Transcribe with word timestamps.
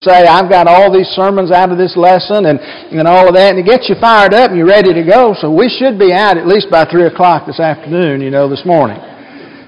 say, 0.00 0.24
I've 0.24 0.48
got 0.48 0.64
all 0.64 0.88
these 0.88 1.12
sermons 1.12 1.52
out 1.52 1.68
of 1.68 1.76
this 1.76 1.92
lesson 1.92 2.48
and, 2.48 2.56
and 2.56 3.04
all 3.04 3.28
of 3.28 3.36
that, 3.36 3.52
and 3.52 3.60
it 3.60 3.68
gets 3.68 3.84
you 3.84 4.00
fired 4.00 4.32
up 4.32 4.48
and 4.48 4.56
you're 4.56 4.64
ready 4.64 4.96
to 4.96 5.04
go. 5.04 5.36
So 5.36 5.52
we 5.52 5.68
should 5.68 6.00
be 6.00 6.08
out 6.08 6.40
at 6.40 6.48
least 6.48 6.72
by 6.72 6.88
3 6.88 7.12
o'clock 7.12 7.44
this 7.44 7.60
afternoon, 7.60 8.24
you 8.24 8.32
know, 8.32 8.48
this 8.48 8.64
morning. 8.64 8.96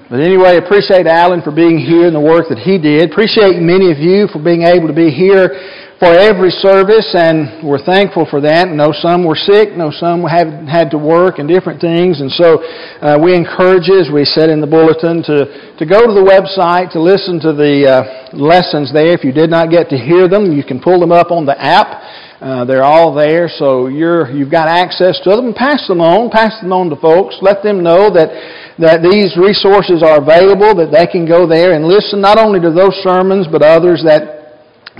But 0.08 0.24
anyway, 0.24 0.56
appreciate 0.56 1.04
Alan 1.04 1.45
for 1.45 1.53
being 1.53 1.76
here 1.76 2.08
and 2.08 2.16
the 2.16 2.24
work 2.24 2.48
that 2.48 2.56
he 2.56 2.80
did. 2.80 3.12
Appreciate 3.12 3.60
many 3.60 3.92
of 3.92 4.00
you 4.00 4.24
for 4.32 4.40
being 4.40 4.64
able 4.64 4.88
to 4.88 4.96
be 4.96 5.12
here 5.12 5.53
for 6.02 6.18
every 6.18 6.50
service, 6.50 7.14
and 7.14 7.62
we're 7.62 7.78
thankful 7.78 8.26
for 8.26 8.42
that. 8.42 8.66
No, 8.66 8.90
some 8.90 9.22
were 9.22 9.38
sick, 9.38 9.78
no, 9.78 9.94
some 9.94 10.26
have 10.26 10.67
had 10.67 10.90
to 10.90 10.98
work 10.98 11.38
and 11.38 11.46
different 11.46 11.78
things, 11.80 12.18
and 12.18 12.26
so 12.26 12.58
uh, 12.98 13.14
we 13.22 13.38
encourage 13.38 13.86
as 13.86 14.10
we 14.10 14.26
said 14.26 14.50
in 14.50 14.58
the 14.58 14.67
bulletin, 14.67 15.22
to, 15.22 15.46
to 15.78 15.86
go 15.86 16.02
to 16.02 16.10
the 16.10 16.27
website 16.27 16.91
to 16.91 16.98
listen 16.98 17.38
to 17.38 17.54
the 17.54 17.86
uh, 17.86 18.34
lessons 18.34 18.91
there. 18.91 19.14
If 19.14 19.23
you 19.23 19.30
did 19.30 19.46
not 19.46 19.70
get 19.70 19.95
to 19.95 19.96
hear 19.96 20.27
them, 20.27 20.50
you 20.50 20.66
can 20.66 20.82
pull 20.82 20.98
them 20.98 21.14
up 21.14 21.30
on 21.30 21.46
the 21.46 21.54
app. 21.54 22.02
Uh, 22.42 22.64
they're 22.64 22.82
all 22.82 23.14
there, 23.14 23.46
so 23.46 23.86
you're, 23.86 24.27
you've 24.34 24.50
got 24.50 24.66
access 24.66 25.22
to 25.22 25.30
them. 25.38 25.55
Pass 25.55 25.86
them 25.86 26.00
on, 26.00 26.34
pass 26.34 26.58
them 26.58 26.72
on 26.72 26.91
to 26.91 26.98
folks. 26.98 27.38
Let 27.38 27.62
them 27.62 27.78
know 27.78 28.10
that, 28.10 28.34
that 28.82 29.06
these 29.06 29.38
resources 29.38 30.02
are 30.02 30.19
available, 30.19 30.74
that 30.82 30.91
they 30.91 31.06
can 31.06 31.30
go 31.30 31.46
there 31.46 31.78
and 31.78 31.86
listen 31.86 32.20
not 32.20 32.42
only 32.42 32.58
to 32.58 32.74
those 32.74 32.98
sermons, 33.06 33.46
but 33.46 33.62
others 33.62 34.02
that 34.02 34.41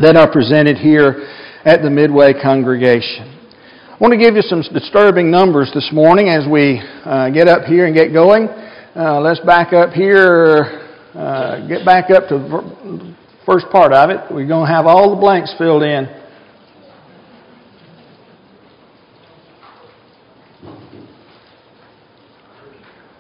that 0.01 0.17
are 0.17 0.31
presented 0.31 0.79
here 0.79 1.29
at 1.65 1.83
the 1.83 1.91
Midway 1.91 2.33
congregation. 2.33 3.29
I 3.91 3.97
want 4.01 4.13
to 4.13 4.19
give 4.19 4.35
you 4.35 4.43
some 4.43 4.63
disturbing 4.73 5.31
numbers 5.31 5.71
this 5.75 5.91
morning 5.93 6.29
as 6.29 6.49
we 6.51 6.81
uh, 7.05 7.31
get 7.31 7.47
up 7.47 7.65
here 7.65 7.87
and 7.87 7.95
get 7.95 8.13
going. 8.13 8.49
Uh, 8.49 9.21
let's 9.21 9.41
back 9.41 9.73
up 9.73 9.91
here, 9.91 10.89
uh, 11.15 11.67
get 11.69 11.85
back 11.85 12.11
up 12.11 12.29
to 12.29 12.39
the 12.39 13.17
first 13.45 13.67
part 13.71 13.93
of 13.93 14.11
it. 14.11 14.21
We're 14.31 14.49
going 14.49 14.67
to 14.67 14.73
have 14.73 14.87
all 14.87 15.15
the 15.15 15.21
blanks 15.21 15.55
filled 15.59 15.83
in. 15.83 16.07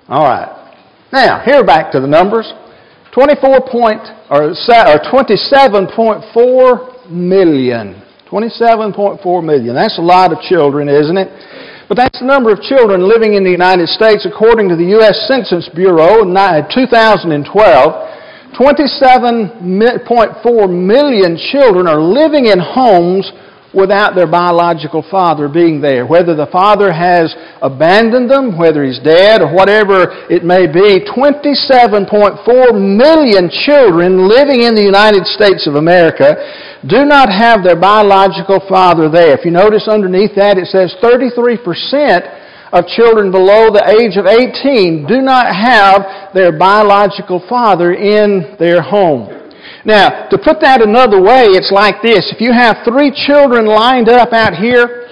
All 0.08 0.24
right. 0.24 0.74
Now, 1.12 1.44
here 1.44 1.64
back 1.64 1.92
to 1.92 2.00
the 2.00 2.06
numbers. 2.06 2.52
24 3.12 3.68
point, 3.68 4.00
or, 4.32 4.48
or 4.50 4.56
27.4 4.56 7.10
million. 7.10 8.00
27.4 8.30 9.44
million. 9.44 9.74
That's 9.74 9.98
a 9.98 10.02
lot 10.02 10.32
of 10.32 10.40
children, 10.40 10.88
isn't 10.88 11.18
it? 11.18 11.28
But 11.88 11.96
that's 11.98 12.20
the 12.20 12.24
number 12.24 12.50
of 12.50 12.62
children 12.64 13.06
living 13.06 13.34
in 13.34 13.44
the 13.44 13.50
United 13.50 13.88
States 13.88 14.24
according 14.24 14.70
to 14.70 14.76
the 14.76 14.86
U.S. 14.96 15.28
Census 15.28 15.68
Bureau 15.76 16.22
in 16.24 16.34
uh, 16.34 16.66
2012. 16.72 17.44
27.4 18.56 20.70
million 20.72 21.36
children 21.52 21.86
are 21.86 22.00
living 22.00 22.46
in 22.46 22.58
homes 22.60 23.30
without 23.74 24.14
their 24.14 24.26
biological 24.26 25.04
father 25.10 25.48
being 25.48 25.80
there. 25.80 26.06
Whether 26.06 26.36
the 26.36 26.48
father 26.52 26.92
has 26.92 27.34
abandoned 27.60 28.30
them, 28.30 28.58
whether 28.58 28.84
he's 28.84 29.00
dead, 29.00 29.40
or 29.40 29.52
whatever 29.52 30.28
it 30.28 30.44
may 30.44 30.66
be, 30.66 31.00
27.4 31.04 32.12
million 32.76 33.50
children 33.50 34.28
living 34.28 34.62
in 34.62 34.74
the 34.74 34.84
United 34.84 35.26
States 35.26 35.66
of 35.66 35.74
America 35.74 36.36
do 36.86 37.04
not 37.04 37.30
have 37.30 37.62
their 37.64 37.78
biological 37.78 38.60
father 38.68 39.08
there. 39.08 39.38
If 39.38 39.44
you 39.44 39.50
notice 39.52 39.88
underneath 39.88 40.34
that, 40.36 40.58
it 40.58 40.66
says 40.66 40.94
33% 41.00 42.42
of 42.72 42.86
children 42.86 43.30
below 43.30 43.68
the 43.70 43.84
age 44.00 44.16
of 44.16 44.26
18 44.26 45.06
do 45.06 45.20
not 45.20 45.54
have 45.54 46.34
their 46.34 46.56
biological 46.56 47.44
father 47.48 47.92
in 47.92 48.56
their 48.58 48.82
home. 48.82 49.41
Now, 49.84 50.28
to 50.30 50.38
put 50.38 50.60
that 50.60 50.80
another 50.80 51.20
way, 51.20 51.50
it's 51.50 51.72
like 51.72 52.02
this. 52.02 52.30
If 52.30 52.40
you 52.40 52.52
have 52.52 52.86
three 52.86 53.10
children 53.10 53.66
lined 53.66 54.08
up 54.08 54.32
out 54.32 54.54
here, 54.54 55.10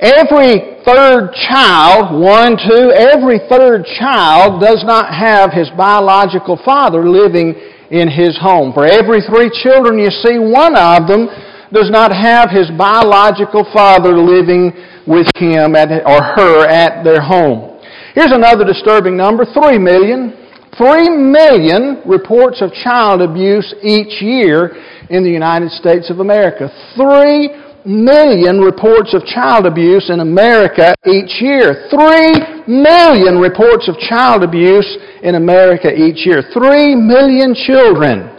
every 0.00 0.76
third 0.84 1.32
child, 1.48 2.20
one, 2.20 2.60
two, 2.60 2.92
every 2.92 3.40
third 3.48 3.88
child 3.96 4.60
does 4.60 4.84
not 4.84 5.08
have 5.08 5.52
his 5.52 5.72
biological 5.72 6.60
father 6.64 7.08
living 7.08 7.56
in 7.90 8.08
his 8.12 8.36
home. 8.36 8.72
For 8.72 8.84
every 8.84 9.24
three 9.24 9.48
children 9.64 9.98
you 9.98 10.10
see, 10.10 10.36
one 10.36 10.76
of 10.76 11.08
them 11.08 11.28
does 11.72 11.88
not 11.88 12.12
have 12.12 12.50
his 12.50 12.68
biological 12.76 13.64
father 13.72 14.12
living 14.12 14.72
with 15.06 15.26
him 15.36 15.74
at, 15.74 15.88
or 16.04 16.22
her 16.36 16.66
at 16.68 17.04
their 17.04 17.22
home. 17.22 17.80
Here's 18.14 18.32
another 18.32 18.64
disturbing 18.64 19.16
number, 19.16 19.44
three 19.44 19.78
million. 19.78 20.39
Three 20.76 21.08
million 21.08 22.02
reports 22.06 22.62
of 22.62 22.72
child 22.72 23.22
abuse 23.22 23.74
each 23.82 24.22
year 24.22 24.76
in 25.10 25.24
the 25.24 25.30
United 25.30 25.70
States 25.72 26.10
of 26.10 26.20
America. 26.20 26.70
Three 26.94 27.50
million 27.84 28.60
reports 28.60 29.14
of 29.14 29.24
child 29.24 29.66
abuse 29.66 30.10
in 30.10 30.20
America 30.20 30.94
each 31.06 31.40
year. 31.40 31.88
Three 31.90 32.64
million 32.68 33.38
reports 33.38 33.88
of 33.88 33.98
child 33.98 34.42
abuse 34.42 34.98
in 35.22 35.34
America 35.34 35.90
each 35.90 36.26
year. 36.26 36.42
Three 36.52 36.94
million 36.94 37.54
children 37.54 38.30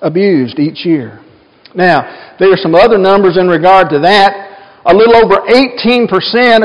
abused 0.00 0.58
each 0.58 0.84
year. 0.84 1.20
Now, 1.74 2.34
there 2.38 2.52
are 2.52 2.56
some 2.56 2.74
other 2.74 2.98
numbers 2.98 3.38
in 3.38 3.46
regard 3.46 3.88
to 3.90 4.00
that 4.00 4.51
a 4.84 4.90
little 4.90 5.14
over 5.14 5.46
18%, 5.46 6.10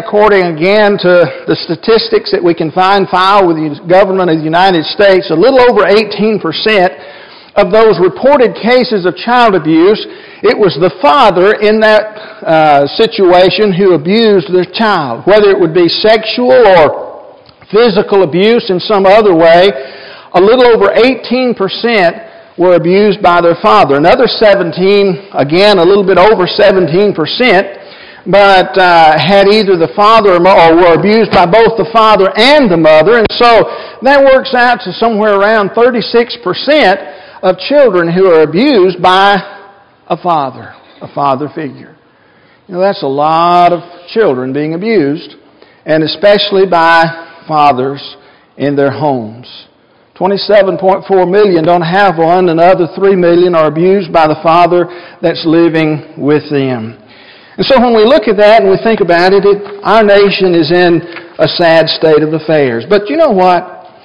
according 0.02 0.58
again 0.58 0.98
to 0.98 1.46
the 1.46 1.54
statistics 1.54 2.34
that 2.34 2.42
we 2.42 2.58
can 2.58 2.74
find 2.74 3.06
filed 3.14 3.46
with 3.46 3.62
the 3.62 3.78
government 3.86 4.34
of 4.34 4.42
the 4.42 4.44
United 4.44 4.82
States, 4.90 5.30
a 5.30 5.38
little 5.38 5.62
over 5.62 5.86
18% 5.86 6.42
of 7.62 7.70
those 7.70 8.02
reported 8.02 8.58
cases 8.58 9.06
of 9.06 9.14
child 9.22 9.54
abuse, 9.54 10.02
it 10.42 10.58
was 10.58 10.74
the 10.82 10.90
father 10.98 11.62
in 11.62 11.78
that 11.82 12.18
uh, 12.42 12.90
situation 12.98 13.70
who 13.70 13.94
abused 13.94 14.50
their 14.50 14.66
child, 14.66 15.22
whether 15.30 15.54
it 15.54 15.58
would 15.58 15.74
be 15.74 15.86
sexual 15.86 16.58
or 16.58 17.38
physical 17.70 18.26
abuse 18.26 18.74
in 18.74 18.82
some 18.82 19.06
other 19.06 19.38
way. 19.38 19.70
A 20.34 20.42
little 20.42 20.66
over 20.66 20.90
18% 20.90 21.54
were 22.58 22.74
abused 22.74 23.22
by 23.22 23.42
their 23.42 23.58
father. 23.62 23.98
Another 23.98 24.26
17, 24.26 25.38
again, 25.38 25.78
a 25.78 25.86
little 25.86 26.06
bit 26.06 26.18
over 26.18 26.50
17%, 26.50 27.14
but 28.28 28.76
uh, 28.78 29.16
had 29.16 29.48
either 29.48 29.80
the 29.80 29.92
father 29.96 30.36
or, 30.36 30.44
or 30.44 30.76
were 30.76 30.94
abused 31.00 31.32
by 31.32 31.48
both 31.48 31.80
the 31.80 31.88
father 31.94 32.28
and 32.36 32.70
the 32.70 32.76
mother. 32.76 33.24
And 33.24 33.32
so 33.32 33.64
that 34.04 34.20
works 34.20 34.54
out 34.54 34.84
to 34.84 34.92
somewhere 34.92 35.40
around 35.40 35.72
36% 35.72 36.44
of 37.42 37.58
children 37.58 38.12
who 38.12 38.28
are 38.28 38.44
abused 38.44 39.02
by 39.02 39.40
a 40.08 40.18
father, 40.18 40.76
a 41.02 41.08
father 41.14 41.48
figure. 41.56 41.96
You 42.68 42.76
know, 42.76 42.82
that's 42.82 43.04
a 43.04 43.08
lot 43.08 43.72
of 43.72 43.80
children 44.10 44.52
being 44.52 44.74
abused, 44.74 45.36
and 45.86 46.04
especially 46.04 46.68
by 46.70 47.44
fathers 47.48 48.18
in 48.58 48.76
their 48.76 48.92
homes. 48.92 49.68
27.4 50.20 51.32
million 51.32 51.64
don't 51.64 51.82
have 51.82 52.18
one, 52.18 52.50
and 52.50 52.60
other 52.60 52.88
3 52.94 53.16
million 53.16 53.56
are 53.56 53.68
abused 53.68 54.12
by 54.12 54.28
the 54.28 54.36
father 54.44 54.90
that's 55.22 55.46
living 55.46 56.16
with 56.18 56.50
them. 56.52 56.98
And 57.58 57.66
so 57.66 57.82
when 57.82 57.98
we 57.98 58.06
look 58.06 58.30
at 58.30 58.38
that 58.38 58.62
and 58.62 58.70
we 58.70 58.78
think 58.86 59.02
about 59.02 59.34
it, 59.34 59.42
it, 59.42 59.58
our 59.82 60.06
nation 60.06 60.54
is 60.54 60.70
in 60.70 61.02
a 61.42 61.50
sad 61.58 61.90
state 61.90 62.22
of 62.22 62.30
affairs. 62.38 62.86
But 62.86 63.10
you 63.10 63.18
know 63.18 63.34
what? 63.34 63.98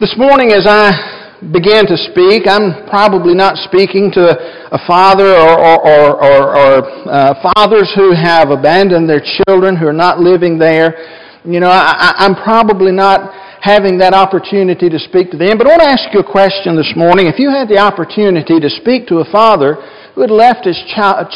This 0.00 0.16
morning 0.16 0.56
as 0.56 0.64
I 0.64 1.36
began 1.52 1.84
to 1.84 2.00
speak, 2.00 2.48
I'm 2.48 2.88
probably 2.88 3.36
not 3.36 3.60
speaking 3.68 4.08
to 4.16 4.24
a 4.72 4.80
father 4.88 5.36
or, 5.36 5.52
or, 5.52 5.76
or, 5.84 6.40
or 6.56 6.70
uh, 7.12 7.52
fathers 7.52 7.92
who 7.92 8.16
have 8.16 8.48
abandoned 8.48 9.04
their 9.04 9.20
children, 9.20 9.76
who 9.76 9.86
are 9.86 9.92
not 9.92 10.20
living 10.20 10.56
there. 10.56 10.96
You 11.44 11.60
know, 11.60 11.68
I, 11.68 12.16
I'm 12.24 12.34
probably 12.40 12.92
not 12.92 13.36
having 13.60 13.98
that 13.98 14.14
opportunity 14.14 14.88
to 14.88 14.98
speak 14.98 15.30
to 15.32 15.36
them. 15.36 15.58
But 15.58 15.68
I 15.68 15.76
want 15.76 15.82
to 15.82 15.92
ask 15.92 16.08
you 16.14 16.20
a 16.20 16.26
question 16.26 16.74
this 16.74 16.94
morning. 16.96 17.26
If 17.28 17.38
you 17.38 17.50
had 17.50 17.68
the 17.68 17.78
opportunity 17.78 18.58
to 18.58 18.70
speak 18.70 19.06
to 19.08 19.20
a 19.20 19.28
father 19.30 19.76
who 20.14 20.20
had 20.20 20.30
left 20.30 20.64
his 20.64 20.78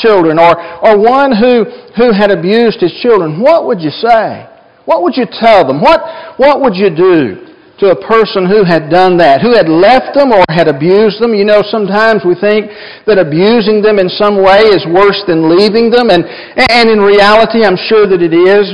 children 0.00 0.38
or, 0.38 0.56
or 0.84 0.98
one 0.98 1.32
who, 1.34 1.64
who 1.96 2.12
had 2.12 2.30
abused 2.30 2.80
his 2.80 2.92
children, 3.00 3.40
what 3.40 3.66
would 3.66 3.80
you 3.80 3.90
say? 3.90 4.48
What 4.84 5.02
would 5.02 5.16
you 5.16 5.26
tell 5.26 5.66
them? 5.66 5.80
What, 5.80 6.00
what 6.38 6.60
would 6.60 6.76
you 6.76 6.90
do 6.94 7.42
to 7.78 7.92
a 7.92 8.06
person 8.06 8.48
who 8.48 8.64
had 8.64 8.88
done 8.88 9.18
that, 9.18 9.42
who 9.42 9.52
had 9.52 9.68
left 9.68 10.16
them 10.16 10.32
or 10.32 10.44
had 10.48 10.68
abused 10.68 11.20
them? 11.20 11.34
You 11.34 11.44
know, 11.44 11.60
sometimes 11.66 12.22
we 12.24 12.38
think 12.38 12.70
that 13.04 13.18
abusing 13.18 13.82
them 13.82 13.98
in 13.98 14.08
some 14.08 14.40
way 14.40 14.64
is 14.72 14.86
worse 14.86 15.20
than 15.26 15.50
leaving 15.50 15.90
them, 15.90 16.08
and, 16.08 16.24
and 16.24 16.88
in 16.88 17.00
reality, 17.00 17.64
I'm 17.64 17.76
sure 17.76 18.06
that 18.06 18.22
it 18.22 18.32
is, 18.32 18.72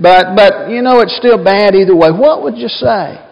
but, 0.00 0.36
but, 0.36 0.70
you 0.70 0.80
know, 0.80 1.00
it's 1.00 1.16
still 1.16 1.42
bad 1.42 1.74
either 1.74 1.96
way. 1.96 2.10
What 2.10 2.42
would 2.42 2.56
you 2.56 2.68
say? 2.68 3.27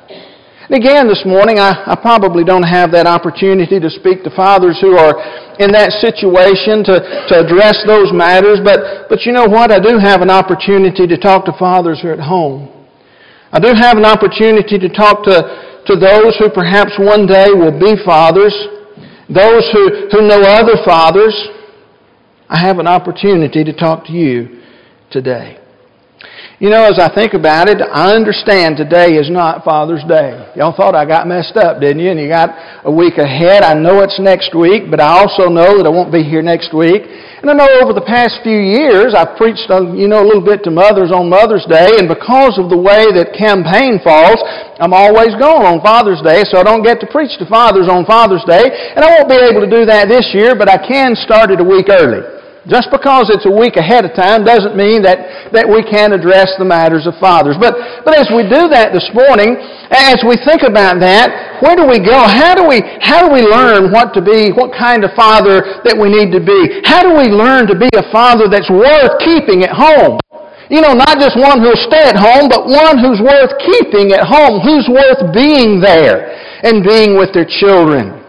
And 0.66 0.82
again, 0.82 1.06
this 1.06 1.22
morning, 1.24 1.62
I, 1.62 1.78
I, 1.86 1.94
probably 1.94 2.42
don't 2.42 2.66
have 2.66 2.90
that 2.90 3.06
opportunity 3.06 3.78
to 3.78 3.88
speak 3.88 4.26
to 4.26 4.34
fathers 4.34 4.74
who 4.82 4.98
are 4.98 5.14
in 5.62 5.70
that 5.70 5.94
situation 6.02 6.82
to, 6.90 6.98
to 7.30 7.34
address 7.38 7.86
those 7.86 8.10
matters, 8.10 8.58
but, 8.66 9.06
but 9.06 9.22
you 9.22 9.30
know 9.30 9.46
what? 9.46 9.70
I 9.70 9.78
do 9.78 9.94
have 9.94 10.26
an 10.26 10.30
opportunity 10.30 11.06
to 11.06 11.16
talk 11.22 11.46
to 11.46 11.54
fathers 11.54 12.02
who 12.02 12.10
are 12.10 12.18
at 12.18 12.26
home. 12.26 12.66
I 13.54 13.62
do 13.62 13.78
have 13.78 13.94
an 13.94 14.04
opportunity 14.04 14.74
to 14.74 14.90
talk 14.90 15.22
to, 15.30 15.86
to 15.86 15.94
those 15.94 16.34
who 16.42 16.50
perhaps 16.50 16.98
one 16.98 17.30
day 17.30 17.54
will 17.54 17.78
be 17.78 17.94
fathers, 18.02 18.50
those 19.30 19.70
who, 19.70 20.10
who 20.10 20.26
know 20.26 20.42
other 20.42 20.82
fathers, 20.82 21.30
I 22.50 22.58
have 22.58 22.82
an 22.82 22.90
opportunity 22.90 23.62
to 23.62 23.72
talk 23.72 24.06
to 24.06 24.12
you 24.12 24.62
today. 25.14 25.62
You 26.56 26.72
know, 26.72 26.88
as 26.88 26.96
I 26.96 27.12
think 27.12 27.36
about 27.36 27.68
it, 27.68 27.84
I 27.84 28.16
understand 28.16 28.80
today 28.80 29.20
is 29.20 29.28
not 29.28 29.60
Father's 29.60 30.00
Day. 30.08 30.56
Y'all 30.56 30.72
thought 30.72 30.96
I 30.96 31.04
got 31.04 31.28
messed 31.28 31.52
up, 31.52 31.84
didn't 31.84 32.00
you? 32.00 32.08
And 32.08 32.16
you 32.16 32.32
got 32.32 32.80
a 32.80 32.88
week 32.88 33.20
ahead. 33.20 33.60
I 33.60 33.76
know 33.76 34.00
it's 34.00 34.16
next 34.16 34.56
week, 34.56 34.88
but 34.88 34.96
I 34.96 35.20
also 35.20 35.52
know 35.52 35.76
that 35.76 35.84
I 35.84 35.92
won't 35.92 36.08
be 36.08 36.24
here 36.24 36.40
next 36.40 36.72
week. 36.72 37.04
And 37.44 37.52
I 37.52 37.52
know 37.52 37.68
over 37.84 37.92
the 37.92 38.08
past 38.08 38.40
few 38.40 38.56
years, 38.56 39.12
I've 39.12 39.36
preached, 39.36 39.68
uh, 39.68 39.92
you 39.92 40.08
know, 40.08 40.24
a 40.24 40.24
little 40.24 40.40
bit 40.40 40.64
to 40.64 40.72
mothers 40.72 41.12
on 41.12 41.28
Mother's 41.28 41.68
Day, 41.68 42.00
and 42.00 42.08
because 42.08 42.56
of 42.56 42.72
the 42.72 42.80
way 42.80 43.04
that 43.12 43.36
campaign 43.36 44.00
falls, 44.00 44.40
I'm 44.80 44.96
always 44.96 45.36
gone 45.36 45.68
on 45.68 45.84
Father's 45.84 46.24
Day, 46.24 46.40
so 46.48 46.56
I 46.56 46.64
don't 46.64 46.80
get 46.80 47.04
to 47.04 47.08
preach 47.12 47.36
to 47.36 47.44
fathers 47.44 47.92
on 47.92 48.08
Father's 48.08 48.48
Day. 48.48 48.64
And 48.96 49.04
I 49.04 49.12
won't 49.12 49.28
be 49.28 49.36
able 49.36 49.60
to 49.60 49.68
do 49.68 49.84
that 49.84 50.08
this 50.08 50.32
year, 50.32 50.56
but 50.56 50.72
I 50.72 50.80
can 50.80 51.12
start 51.20 51.52
it 51.52 51.60
a 51.60 51.68
week 51.68 51.92
early. 51.92 52.35
Just 52.66 52.90
because 52.90 53.30
it's 53.30 53.46
a 53.46 53.54
week 53.54 53.78
ahead 53.78 54.02
of 54.02 54.10
time 54.18 54.42
doesn't 54.42 54.74
mean 54.74 55.06
that, 55.06 55.54
that 55.54 55.62
we 55.62 55.86
can't 55.86 56.10
address 56.10 56.50
the 56.58 56.66
matters 56.66 57.06
of 57.06 57.14
fathers. 57.22 57.54
But, 57.54 57.78
but 58.02 58.18
as 58.18 58.26
we 58.34 58.42
do 58.42 58.66
that 58.74 58.90
this 58.90 59.06
morning, 59.14 59.54
as 59.94 60.18
we 60.26 60.34
think 60.42 60.66
about 60.66 60.98
that, 60.98 61.62
where 61.62 61.78
do 61.78 61.86
we 61.86 62.02
go? 62.02 62.18
How 62.18 62.58
do 62.58 62.66
we, 62.66 62.82
how 62.98 63.22
do 63.22 63.30
we 63.30 63.46
learn 63.46 63.94
what 63.94 64.10
to 64.18 64.20
be, 64.20 64.50
what 64.50 64.74
kind 64.74 65.06
of 65.06 65.14
father 65.14 65.62
that 65.86 65.94
we 65.94 66.10
need 66.10 66.34
to 66.34 66.42
be? 66.42 66.82
How 66.82 67.06
do 67.06 67.14
we 67.14 67.30
learn 67.30 67.70
to 67.70 67.78
be 67.78 67.86
a 67.94 68.02
father 68.10 68.50
that's 68.50 68.66
worth 68.66 69.14
keeping 69.22 69.62
at 69.62 69.70
home? 69.70 70.18
You 70.66 70.82
know, 70.82 70.90
not 70.90 71.22
just 71.22 71.38
one 71.38 71.62
who'll 71.62 71.78
stay 71.86 72.02
at 72.02 72.18
home, 72.18 72.50
but 72.50 72.66
one 72.66 72.98
who's 72.98 73.22
worth 73.22 73.54
keeping 73.62 74.10
at 74.10 74.26
home, 74.26 74.58
who's 74.58 74.90
worth 74.90 75.30
being 75.30 75.78
there 75.78 76.34
and 76.66 76.82
being 76.82 77.14
with 77.14 77.30
their 77.30 77.46
children. 77.46 78.25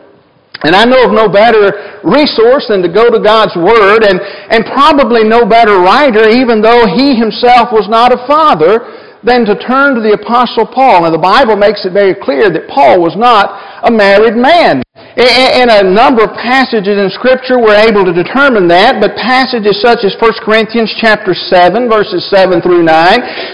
And 0.63 0.73
I 0.75 0.85
know 0.85 1.05
of 1.05 1.13
no 1.13 1.29
better 1.29 2.01
resource 2.01 2.65
than 2.69 2.81
to 2.81 2.89
go 2.89 3.09
to 3.13 3.19
God's 3.21 3.53
Word 3.53 4.01
and, 4.01 4.17
and 4.49 4.65
probably 4.65 5.23
no 5.23 5.45
better 5.45 5.77
writer, 5.77 6.29
even 6.29 6.61
though 6.61 6.89
he 6.89 7.13
himself 7.13 7.69
was 7.69 7.85
not 7.89 8.09
a 8.09 8.25
father, 8.25 9.06
than 9.23 9.45
to 9.45 9.57
turn 9.57 9.95
to 9.95 10.01
the 10.01 10.13
Apostle 10.13 10.67
Paul. 10.67 11.01
Now 11.01 11.11
the 11.11 11.21
Bible 11.21 11.55
makes 11.55 11.85
it 11.85 11.93
very 11.93 12.13
clear 12.13 12.49
that 12.49 12.69
Paul 12.69 13.01
was 13.01 13.15
not 13.17 13.53
a 13.85 13.91
married 13.91 14.35
man. 14.37 14.83
In 15.17 15.69
a 15.69 15.81
number 15.81 16.21
of 16.21 16.37
passages 16.37 16.93
in 16.93 17.09
Scripture, 17.09 17.57
we're 17.57 17.89
able 17.89 18.05
to 18.05 18.13
determine 18.13 18.69
that, 18.69 19.01
but 19.01 19.17
passages 19.17 19.81
such 19.81 20.05
as 20.05 20.13
1 20.21 20.45
Corinthians 20.45 20.93
chapter 21.01 21.33
7, 21.33 21.89
verses 21.89 22.21
7 22.29 22.61
through 22.61 22.85
9, 22.85 22.93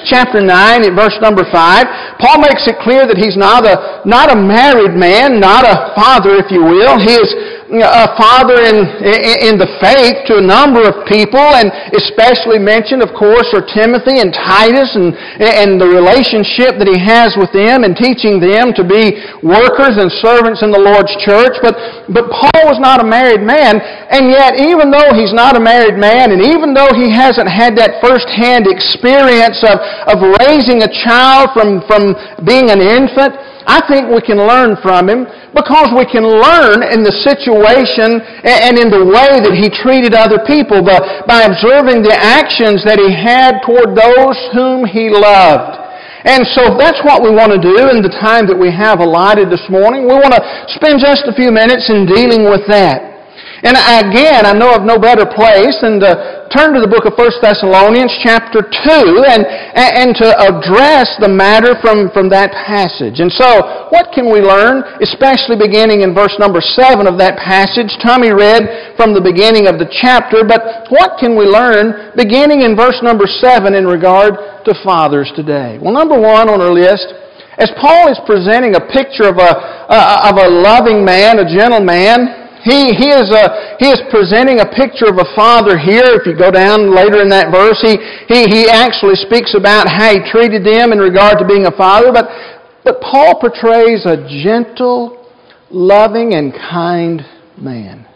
chapter 0.03 0.43
9 0.43 0.49
at 0.83 0.91
verse 0.91 1.15
number 1.23 1.47
5, 1.47 2.19
Paul 2.19 2.43
makes 2.43 2.67
it 2.67 2.75
clear 2.83 3.07
that 3.07 3.15
he's 3.15 3.39
not 3.39 3.63
a, 3.63 4.03
not 4.03 4.31
a 4.31 4.35
married 4.35 4.95
man, 4.95 5.39
not 5.39 5.63
a 5.63 5.95
father, 5.95 6.35
if 6.35 6.51
you 6.51 6.63
will. 6.63 6.99
He 6.99 7.15
is 7.15 7.31
a 7.81 8.13
father 8.13 8.61
in, 8.61 8.85
in 9.41 9.55
the 9.57 9.65
faith 9.81 10.27
to 10.29 10.37
a 10.37 10.45
number 10.45 10.85
of 10.85 11.07
people, 11.09 11.41
and 11.41 11.73
especially 11.97 12.61
mentioned, 12.61 13.01
of 13.01 13.09
course, 13.17 13.49
are 13.57 13.65
Timothy 13.65 14.21
and 14.21 14.29
Titus 14.29 14.93
and, 14.93 15.17
and 15.41 15.81
the 15.81 15.89
relationship 15.89 16.77
that 16.77 16.85
he 16.85 16.99
has 17.01 17.33
with 17.33 17.49
them 17.49 17.81
and 17.81 17.97
teaching 17.97 18.37
them 18.37 18.75
to 18.77 18.83
be 18.85 19.17
workers 19.41 19.97
and 19.97 20.13
servants 20.21 20.61
in 20.61 20.69
the 20.69 20.77
Lord's 20.77 21.15
church. 21.25 21.57
But, 21.65 21.73
but 22.13 22.29
Paul 22.29 22.69
was 22.69 22.77
not 22.77 23.01
a 23.01 23.07
married 23.07 23.41
man, 23.41 23.81
and 23.81 24.29
yet 24.29 24.59
even 24.61 24.93
though 24.93 25.15
he's 25.17 25.33
not 25.33 25.57
a 25.57 25.63
married 25.63 25.97
man, 25.97 26.29
and 26.29 26.45
even 26.45 26.77
though 26.77 26.93
he 26.93 27.09
hasn't 27.09 27.49
had 27.49 27.73
that 27.81 27.97
first-hand 28.03 28.69
experience 28.69 29.63
of, 29.65 29.81
of 30.11 30.21
raising 30.45 30.85
a 30.85 30.91
child 30.91 31.49
from, 31.57 31.81
from 31.89 32.13
being 32.45 32.69
an 32.69 32.83
infant, 32.83 33.33
I 33.65 33.79
think 33.87 34.11
we 34.11 34.19
can 34.19 34.37
learn 34.37 34.75
from 34.83 35.07
him 35.07 35.23
because 35.55 35.93
we 35.95 36.03
can 36.03 36.25
learn 36.25 36.83
in 36.83 37.05
the 37.05 37.15
situation 37.23 38.19
and 38.43 38.75
in 38.75 38.91
the 38.91 39.05
way 39.05 39.39
that 39.39 39.55
he 39.55 39.71
treated 39.71 40.11
other 40.11 40.41
people 40.43 40.83
by 40.83 41.47
observing 41.47 42.03
the 42.03 42.15
actions 42.15 42.83
that 42.83 42.99
he 42.99 43.11
had 43.13 43.63
toward 43.63 43.95
those 43.95 44.35
whom 44.51 44.83
he 44.83 45.07
loved. 45.07 45.79
And 46.23 46.47
so 46.55 46.75
that's 46.79 47.03
what 47.03 47.21
we 47.21 47.31
want 47.31 47.51
to 47.51 47.59
do 47.59 47.91
in 47.91 47.99
the 47.99 48.11
time 48.11 48.47
that 48.47 48.55
we 48.55 48.71
have 48.71 48.99
allotted 48.99 49.51
this 49.51 49.67
morning. 49.67 50.07
We 50.07 50.15
want 50.15 50.31
to 50.31 50.41
spend 50.71 51.03
just 51.03 51.27
a 51.27 51.35
few 51.35 51.51
minutes 51.51 51.91
in 51.91 52.07
dealing 52.07 52.47
with 52.47 52.63
that. 52.71 53.12
And 53.63 53.79
again, 53.79 54.43
I 54.43 54.51
know 54.51 54.75
of 54.75 54.83
no 54.83 54.99
better 54.99 55.23
place 55.23 55.79
than 55.79 56.03
to 56.03 56.43
turn 56.51 56.75
to 56.75 56.83
the 56.83 56.91
book 56.91 57.07
of 57.07 57.15
1 57.15 57.39
Thessalonians 57.39 58.11
chapter 58.19 58.59
2 58.59 58.67
and, 59.23 59.47
and 59.47 60.11
to 60.19 60.27
address 60.35 61.15
the 61.23 61.31
matter 61.31 61.79
from, 61.79 62.11
from 62.11 62.27
that 62.27 62.51
passage. 62.51 63.23
And 63.23 63.31
so, 63.31 63.87
what 63.87 64.11
can 64.11 64.27
we 64.27 64.43
learn, 64.43 64.83
especially 64.99 65.55
beginning 65.55 66.03
in 66.03 66.11
verse 66.11 66.35
number 66.43 66.59
7 66.59 67.07
of 67.07 67.15
that 67.23 67.39
passage? 67.39 67.87
Tommy 68.03 68.35
read 68.35 68.99
from 68.99 69.15
the 69.15 69.23
beginning 69.23 69.71
of 69.71 69.79
the 69.79 69.87
chapter, 69.87 70.43
but 70.43 70.91
what 70.91 71.15
can 71.15 71.39
we 71.39 71.47
learn 71.47 72.11
beginning 72.19 72.67
in 72.67 72.75
verse 72.75 72.99
number 72.99 73.31
7 73.31 73.71
in 73.71 73.87
regard 73.87 74.35
to 74.67 74.75
fathers 74.83 75.31
today? 75.39 75.79
Well, 75.79 75.95
number 75.95 76.19
one 76.19 76.51
on 76.51 76.59
our 76.59 76.75
list, 76.75 77.15
as 77.55 77.71
Paul 77.79 78.11
is 78.11 78.19
presenting 78.27 78.75
a 78.75 78.83
picture 78.91 79.31
of 79.31 79.39
a, 79.39 79.55
uh, 79.87 80.27
of 80.27 80.35
a 80.35 80.51
loving 80.51 81.07
man, 81.07 81.39
a 81.39 81.47
gentle 81.47 81.79
man, 81.79 82.42
he, 82.63 82.95
he, 82.95 83.11
is, 83.11 83.27
uh, 83.27 83.75
he 83.77 83.91
is 83.91 83.99
presenting 84.07 84.63
a 84.63 84.65
picture 84.65 85.11
of 85.11 85.19
a 85.19 85.27
father 85.35 85.77
here. 85.77 86.15
If 86.15 86.25
you 86.25 86.31
go 86.31 86.49
down 86.49 86.95
later 86.95 87.19
in 87.19 87.27
that 87.27 87.51
verse, 87.51 87.75
he, 87.83 87.99
he, 88.31 88.47
he 88.47 88.71
actually 88.71 89.19
speaks 89.19 89.51
about 89.51 89.91
how 89.91 90.15
he 90.15 90.23
treated 90.31 90.63
them 90.63 90.95
in 90.95 90.99
regard 90.99 91.39
to 91.39 91.45
being 91.45 91.67
a 91.67 91.75
father. 91.75 92.15
But, 92.15 92.31
but 92.87 93.03
Paul 93.03 93.35
portrays 93.43 94.07
a 94.07 94.15
gentle, 94.43 95.27
loving, 95.71 96.35
and 96.35 96.55
kind 96.55 97.19
man. 97.59 98.07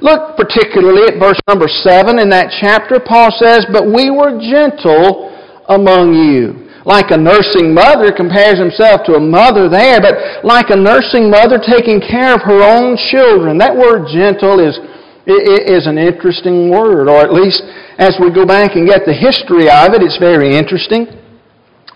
Look 0.00 0.40
particularly 0.40 1.12
at 1.12 1.20
verse 1.20 1.40
number 1.46 1.68
7 1.68 2.18
in 2.18 2.30
that 2.30 2.56
chapter. 2.64 2.96
Paul 2.96 3.28
says, 3.36 3.68
But 3.70 3.84
we 3.84 4.08
were 4.08 4.40
gentle 4.40 5.36
among 5.68 6.16
you 6.16 6.69
like 6.84 7.10
a 7.10 7.16
nursing 7.16 7.74
mother 7.74 8.12
compares 8.12 8.58
himself 8.58 9.04
to 9.04 9.14
a 9.14 9.20
mother 9.20 9.68
there, 9.68 10.00
but 10.00 10.44
like 10.44 10.70
a 10.70 10.76
nursing 10.76 11.30
mother 11.30 11.60
taking 11.60 12.00
care 12.00 12.34
of 12.34 12.42
her 12.42 12.64
own 12.64 12.96
children. 13.12 13.58
That 13.58 13.76
word 13.76 14.08
gentle 14.08 14.60
is, 14.60 14.80
is 15.28 15.86
an 15.86 15.98
interesting 15.98 16.70
word, 16.70 17.08
or 17.08 17.20
at 17.20 17.32
least 17.32 17.62
as 18.00 18.16
we 18.16 18.32
go 18.32 18.46
back 18.46 18.76
and 18.76 18.88
get 18.88 19.04
the 19.04 19.12
history 19.12 19.68
of 19.68 19.92
it, 19.92 20.00
it's 20.00 20.16
very 20.16 20.56
interesting. 20.56 21.04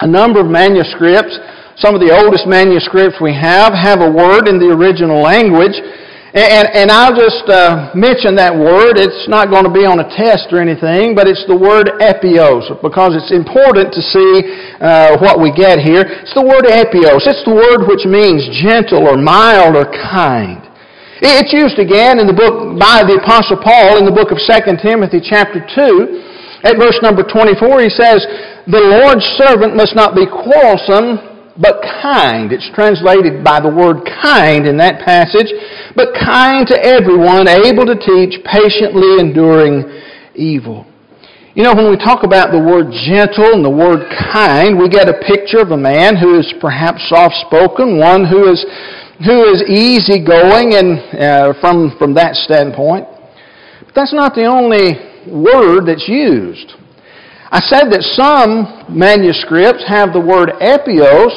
A 0.00 0.06
number 0.06 0.40
of 0.40 0.52
manuscripts, 0.52 1.32
some 1.80 1.94
of 1.94 2.00
the 2.04 2.12
oldest 2.12 2.46
manuscripts 2.46 3.16
we 3.25 3.32
have, 3.32 3.72
have 3.72 4.04
a 4.04 4.10
word 4.10 4.48
in 4.48 4.60
the 4.60 4.69
original 4.69 5.22
language 5.25 5.80
and, 6.34 6.66
and 6.75 6.90
I'll 6.90 7.14
just 7.14 7.46
uh, 7.46 7.94
mention 7.94 8.34
that 8.42 8.50
word. 8.50 8.98
It's 8.98 9.31
not 9.31 9.54
going 9.54 9.62
to 9.62 9.70
be 9.70 9.86
on 9.86 10.02
a 10.02 10.08
test 10.19 10.50
or 10.50 10.58
anything, 10.58 11.14
but 11.14 11.30
it's 11.30 11.47
the 11.47 11.54
word 11.54 11.94
epios 12.02 12.66
because 12.82 13.14
it's 13.14 13.30
important 13.30 13.94
to 13.94 14.02
see 14.02 14.42
uh, 14.82 15.14
what 15.23 15.38
we 15.38 15.54
get 15.54 15.78
here. 15.78 16.02
It's 16.02 16.35
the 16.35 16.42
word 16.42 16.66
epios. 16.66 17.23
It's 17.30 17.47
the 17.47 17.54
word 17.54 17.87
which 17.87 18.02
means 18.02 18.42
gentle 18.66 19.06
or 19.06 19.14
mild 19.14 19.78
or 19.78 19.87
kind. 19.87 20.59
It's 21.23 21.54
used 21.54 21.78
again 21.78 22.18
in 22.18 22.26
the 22.26 22.35
book 22.35 22.82
by 22.82 23.06
the 23.06 23.23
Apostle 23.23 23.62
Paul 23.62 24.02
in 24.02 24.04
the 24.04 24.11
book 24.11 24.35
of 24.35 24.42
2 24.42 24.75
Timothy 24.82 25.23
chapter 25.23 25.62
2. 25.62 26.66
At 26.66 26.82
verse 26.82 26.99
number 26.99 27.23
24, 27.23 27.78
he 27.78 27.94
says, 27.94 28.26
The 28.66 28.82
Lord's 28.82 29.23
servant 29.38 29.78
must 29.78 29.94
not 29.94 30.18
be 30.18 30.26
quarrelsome, 30.26 31.34
but 31.61 31.82
kind. 32.02 32.50
It's 32.52 32.68
translated 32.75 33.44
by 33.44 33.61
the 33.61 33.70
word 33.70 34.02
kind 34.23 34.66
in 34.66 34.76
that 34.78 35.04
passage, 35.04 35.50
but 35.94 36.14
kind 36.14 36.66
to 36.66 36.76
everyone, 36.82 37.46
able 37.46 37.87
to 37.87 37.94
teach, 37.94 38.42
patiently 38.42 39.23
enduring 39.23 39.87
evil. 40.34 40.87
You 41.54 41.62
know, 41.62 41.75
when 41.75 41.88
we 41.88 41.96
talk 41.96 42.25
about 42.25 42.50
the 42.50 42.58
word 42.58 42.90
gentle 43.06 43.54
and 43.54 43.64
the 43.64 43.70
word 43.70 44.11
kind, 44.11 44.75
we 44.75 44.88
get 44.88 45.06
a 45.08 45.14
picture 45.23 45.62
of 45.62 45.70
a 45.70 45.78
man 45.78 46.16
who 46.16 46.38
is 46.38 46.52
perhaps 46.61 47.06
soft 47.08 47.38
spoken, 47.46 47.99
one 47.99 48.26
who 48.26 48.50
is, 48.50 48.58
who 49.23 49.46
is 49.54 49.62
easygoing 49.70 50.75
and, 50.75 50.99
uh, 51.14 51.54
from, 51.61 51.94
from 51.96 52.14
that 52.14 52.34
standpoint. 52.34 53.06
But 53.87 53.94
that's 53.94 54.12
not 54.12 54.34
the 54.34 54.50
only 54.50 54.99
word 55.30 55.87
that's 55.87 56.08
used. 56.08 56.75
I 57.54 57.62
said 57.70 57.87
that 57.94 58.02
some 58.18 58.66
manuscripts 58.90 59.87
have 59.87 60.11
the 60.11 60.18
word 60.18 60.58
epios. 60.58 61.30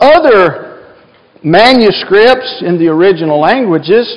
Other 0.00 0.96
manuscripts 1.44 2.64
in 2.64 2.80
the 2.80 2.88
original 2.88 3.36
languages, 3.36 4.16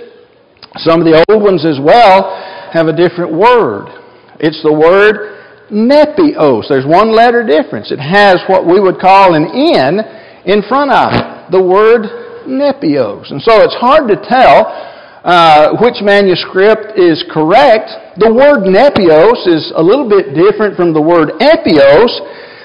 some 0.80 1.04
of 1.04 1.06
the 1.06 1.20
old 1.28 1.44
ones 1.44 1.68
as 1.68 1.76
well, 1.76 2.40
have 2.72 2.88
a 2.88 2.96
different 2.96 3.36
word. 3.36 3.92
It's 4.40 4.64
the 4.64 4.72
word 4.72 5.44
nepios. 5.68 6.72
There's 6.72 6.88
one 6.88 7.12
letter 7.12 7.44
difference. 7.44 7.92
It 7.92 8.00
has 8.00 8.40
what 8.48 8.64
we 8.64 8.80
would 8.80 8.96
call 8.96 9.36
an 9.36 9.52
N 9.52 10.00
in 10.48 10.64
front 10.72 10.88
of 10.88 11.12
it. 11.12 11.52
The 11.52 11.60
word 11.60 12.48
nepios. 12.48 13.28
And 13.28 13.44
so 13.44 13.60
it's 13.60 13.76
hard 13.76 14.08
to 14.08 14.16
tell 14.16 14.72
uh, 15.24 15.76
which 15.84 16.00
manuscript 16.02 16.96
is 16.96 17.24
correct. 17.32 17.92
The 18.18 18.32
word 18.32 18.64
nepios 18.64 19.48
is 19.48 19.72
a 19.76 19.84
little 19.84 20.08
bit 20.08 20.32
different 20.32 20.76
from 20.76 20.94
the 20.94 21.02
word 21.02 21.36
epios. 21.44 22.12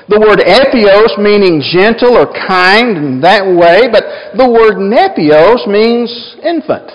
The 0.06 0.20
word 0.20 0.44
epios 0.44 1.16
meaning 1.16 1.64
gentle 1.64 2.20
or 2.20 2.28
kind 2.28 2.96
in 2.96 3.20
that 3.22 3.42
way, 3.42 3.88
but 3.90 4.36
the 4.36 4.46
word 4.46 4.76
nepios 4.76 5.66
means 5.66 6.12
infant. 6.44 6.92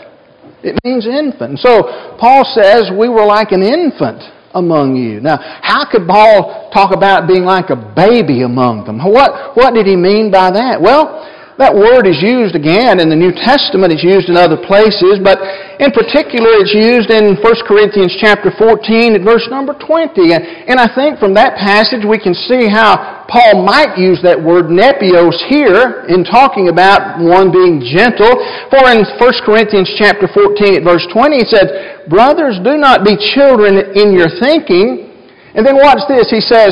It 0.61 0.77
means 0.83 1.07
infant. 1.07 1.59
So 1.59 2.15
Paul 2.19 2.45
says 2.53 2.91
we 2.91 3.09
were 3.09 3.25
like 3.25 3.51
an 3.51 3.63
infant 3.63 4.21
among 4.53 4.95
you. 4.95 5.19
Now, 5.21 5.37
how 5.61 5.89
could 5.89 6.07
Paul 6.07 6.69
talk 6.73 6.95
about 6.95 7.27
being 7.27 7.43
like 7.43 7.69
a 7.69 7.75
baby 7.75 8.41
among 8.43 8.85
them? 8.85 8.99
What, 8.99 9.55
what 9.55 9.73
did 9.73 9.85
he 9.85 9.95
mean 9.95 10.31
by 10.31 10.51
that? 10.51 10.81
Well, 10.81 11.25
that 11.59 11.75
word 11.75 12.07
is 12.07 12.23
used 12.23 12.55
again 12.55 13.03
in 13.03 13.11
the 13.11 13.19
New 13.19 13.35
Testament. 13.35 13.91
It's 13.91 13.99
used 13.99 14.31
in 14.31 14.39
other 14.39 14.55
places, 14.55 15.19
but 15.19 15.43
in 15.75 15.91
particular, 15.91 16.55
it's 16.55 16.71
used 16.71 17.11
in 17.11 17.35
1 17.35 17.67
Corinthians 17.67 18.15
chapter 18.15 18.47
14 18.55 19.19
at 19.19 19.23
verse 19.27 19.43
number 19.51 19.75
20. 19.75 20.31
And 20.31 20.79
I 20.79 20.87
think 20.95 21.19
from 21.19 21.35
that 21.35 21.59
passage 21.59 22.07
we 22.07 22.15
can 22.15 22.31
see 22.31 22.71
how 22.71 23.27
Paul 23.27 23.67
might 23.67 23.99
use 23.99 24.23
that 24.23 24.39
word 24.39 24.71
nepios 24.71 25.35
here 25.51 26.07
in 26.07 26.23
talking 26.23 26.71
about 26.71 27.19
one 27.19 27.51
being 27.51 27.83
gentle. 27.83 28.39
For 28.71 28.79
in 28.87 29.03
1 29.03 29.19
Corinthians 29.43 29.91
chapter 29.99 30.31
14 30.31 30.79
at 30.79 30.83
verse 30.87 31.03
20, 31.11 31.43
he 31.43 31.47
said, 31.51 32.07
Brothers, 32.07 32.55
do 32.63 32.79
not 32.79 33.03
be 33.03 33.19
children 33.19 33.99
in 33.99 34.15
your 34.15 34.31
thinking. 34.39 35.11
And 35.59 35.67
then 35.67 35.75
watch 35.75 36.07
this. 36.07 36.31
He 36.31 36.39
says, 36.39 36.71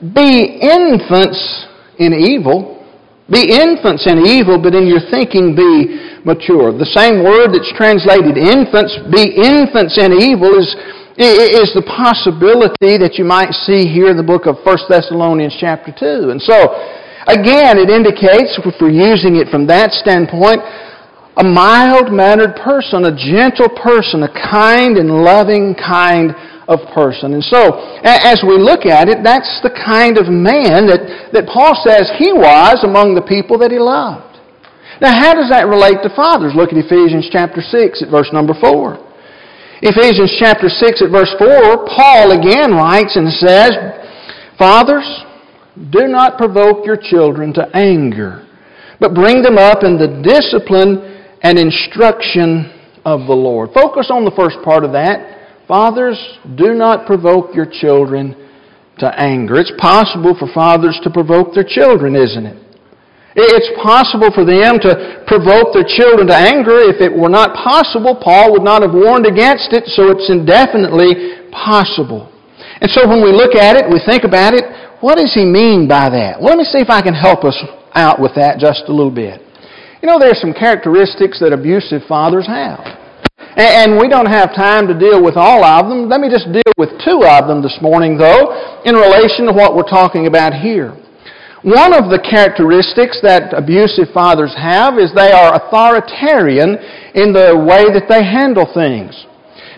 Be 0.00 0.56
infants 0.56 1.36
in 2.00 2.16
evil 2.16 2.81
be 3.30 3.54
infants 3.54 4.06
in 4.10 4.26
evil, 4.26 4.58
but 4.58 4.74
in 4.74 4.86
your 4.86 5.02
thinking 5.10 5.54
be 5.54 6.18
mature. 6.26 6.74
The 6.74 6.90
same 6.90 7.22
word 7.22 7.54
that's 7.54 7.70
translated 7.78 8.34
infants, 8.34 8.98
be 9.14 9.30
infants 9.38 9.98
in 9.98 10.10
evil, 10.18 10.58
is, 10.58 10.74
is 11.18 11.70
the 11.74 11.86
possibility 11.86 12.98
that 12.98 13.14
you 13.18 13.24
might 13.24 13.54
see 13.54 13.86
here 13.86 14.10
in 14.10 14.16
the 14.16 14.26
book 14.26 14.46
of 14.46 14.58
1 14.66 14.90
Thessalonians 14.90 15.54
chapter 15.58 15.94
2. 15.94 16.34
And 16.34 16.42
so, 16.42 16.74
again, 17.30 17.78
it 17.78 17.90
indicates, 17.90 18.58
if 18.58 18.74
we're 18.82 18.90
using 18.90 19.38
it 19.38 19.46
from 19.48 19.66
that 19.70 19.94
standpoint, 19.94 20.60
a 21.38 21.44
mild-mannered 21.46 22.60
person, 22.60 23.06
a 23.06 23.14
gentle 23.14 23.70
person, 23.70 24.22
a 24.22 24.32
kind 24.34 24.98
and 24.98 25.08
loving 25.24 25.74
kind 25.74 26.34
of 26.68 26.78
person. 26.94 27.34
And 27.34 27.42
so, 27.42 27.78
as 28.04 28.42
we 28.46 28.58
look 28.58 28.86
at 28.86 29.08
it, 29.08 29.24
that's 29.24 29.60
the 29.62 29.74
kind 29.74 30.18
of 30.18 30.30
man 30.30 30.86
that, 30.86 31.30
that 31.32 31.50
Paul 31.50 31.74
says 31.82 32.10
he 32.18 32.32
was 32.32 32.82
among 32.84 33.14
the 33.14 33.26
people 33.26 33.58
that 33.58 33.70
he 33.70 33.78
loved. 33.78 34.38
Now, 35.00 35.10
how 35.10 35.34
does 35.34 35.50
that 35.50 35.66
relate 35.66 35.98
to 36.06 36.10
fathers? 36.14 36.54
Look 36.54 36.70
at 36.70 36.78
Ephesians 36.78 37.26
chapter 37.26 37.58
6 37.58 38.06
at 38.06 38.10
verse 38.10 38.30
number 38.30 38.54
4. 38.54 39.02
Ephesians 39.82 40.30
chapter 40.38 40.70
6 40.70 41.02
at 41.02 41.10
verse 41.10 41.34
4, 41.42 41.90
Paul 41.90 42.30
again 42.38 42.70
writes 42.70 43.18
and 43.18 43.26
says, 43.34 43.74
Fathers, 44.56 45.06
do 45.90 46.06
not 46.06 46.38
provoke 46.38 46.86
your 46.86 46.96
children 46.96 47.52
to 47.54 47.66
anger, 47.74 48.46
but 49.00 49.14
bring 49.14 49.42
them 49.42 49.58
up 49.58 49.82
in 49.82 49.98
the 49.98 50.22
discipline 50.22 51.02
and 51.42 51.58
instruction 51.58 52.70
of 53.04 53.26
the 53.26 53.34
Lord. 53.34 53.70
Focus 53.74 54.06
on 54.08 54.24
the 54.24 54.30
first 54.36 54.58
part 54.62 54.84
of 54.84 54.92
that. 54.92 55.41
Fathers, 55.72 56.20
do 56.52 56.76
not 56.76 57.08
provoke 57.08 57.56
your 57.56 57.64
children 57.64 58.36
to 59.00 59.08
anger. 59.08 59.56
It's 59.56 59.72
possible 59.80 60.36
for 60.36 60.44
fathers 60.52 61.00
to 61.00 61.08
provoke 61.08 61.56
their 61.56 61.64
children, 61.64 62.12
isn't 62.12 62.44
it? 62.44 62.60
It's 63.32 63.72
possible 63.80 64.28
for 64.36 64.44
them 64.44 64.76
to 64.84 65.24
provoke 65.24 65.72
their 65.72 65.88
children 65.88 66.28
to 66.28 66.36
anger. 66.36 66.76
If 66.76 67.00
it 67.00 67.08
were 67.08 67.32
not 67.32 67.56
possible, 67.56 68.20
Paul 68.20 68.52
would 68.52 68.60
not 68.60 68.84
have 68.84 68.92
warned 68.92 69.24
against 69.24 69.72
it, 69.72 69.88
so 69.96 70.12
it's 70.12 70.28
indefinitely 70.28 71.48
possible. 71.48 72.28
And 72.84 72.92
so 72.92 73.08
when 73.08 73.24
we 73.24 73.32
look 73.32 73.56
at 73.56 73.80
it, 73.80 73.88
we 73.88 73.96
think 74.04 74.28
about 74.28 74.52
it, 74.52 74.68
what 75.00 75.16
does 75.16 75.32
he 75.32 75.48
mean 75.48 75.88
by 75.88 76.12
that? 76.12 76.36
Well, 76.36 76.52
let 76.52 76.60
me 76.60 76.68
see 76.68 76.84
if 76.84 76.92
I 76.92 77.00
can 77.00 77.16
help 77.16 77.48
us 77.48 77.56
out 77.96 78.20
with 78.20 78.36
that 78.36 78.60
just 78.60 78.84
a 78.88 78.92
little 78.92 79.08
bit. 79.08 79.40
You 80.04 80.12
know, 80.12 80.20
there 80.20 80.28
are 80.28 80.36
some 80.36 80.52
characteristics 80.52 81.40
that 81.40 81.56
abusive 81.56 82.04
fathers 82.04 82.44
have. 82.44 83.01
And 83.56 84.00
we 84.00 84.08
don't 84.08 84.30
have 84.32 84.56
time 84.56 84.88
to 84.88 84.96
deal 84.96 85.22
with 85.22 85.36
all 85.36 85.64
of 85.64 85.88
them. 85.88 86.08
Let 86.08 86.20
me 86.20 86.30
just 86.30 86.48
deal 86.48 86.72
with 86.78 86.88
two 87.04 87.20
of 87.20 87.48
them 87.48 87.60
this 87.60 87.76
morning, 87.82 88.16
though, 88.16 88.80
in 88.84 88.96
relation 88.96 89.44
to 89.46 89.52
what 89.52 89.76
we're 89.76 89.88
talking 89.88 90.26
about 90.26 90.54
here. 90.54 90.96
One 91.62 91.94
of 91.94 92.10
the 92.10 92.18
characteristics 92.18 93.20
that 93.22 93.54
abusive 93.54 94.10
fathers 94.10 94.50
have 94.56 94.98
is 94.98 95.14
they 95.14 95.30
are 95.30 95.54
authoritarian 95.54 96.80
in 97.14 97.30
the 97.36 97.54
way 97.54 97.86
that 97.92 98.08
they 98.08 98.24
handle 98.24 98.66
things. 98.72 99.14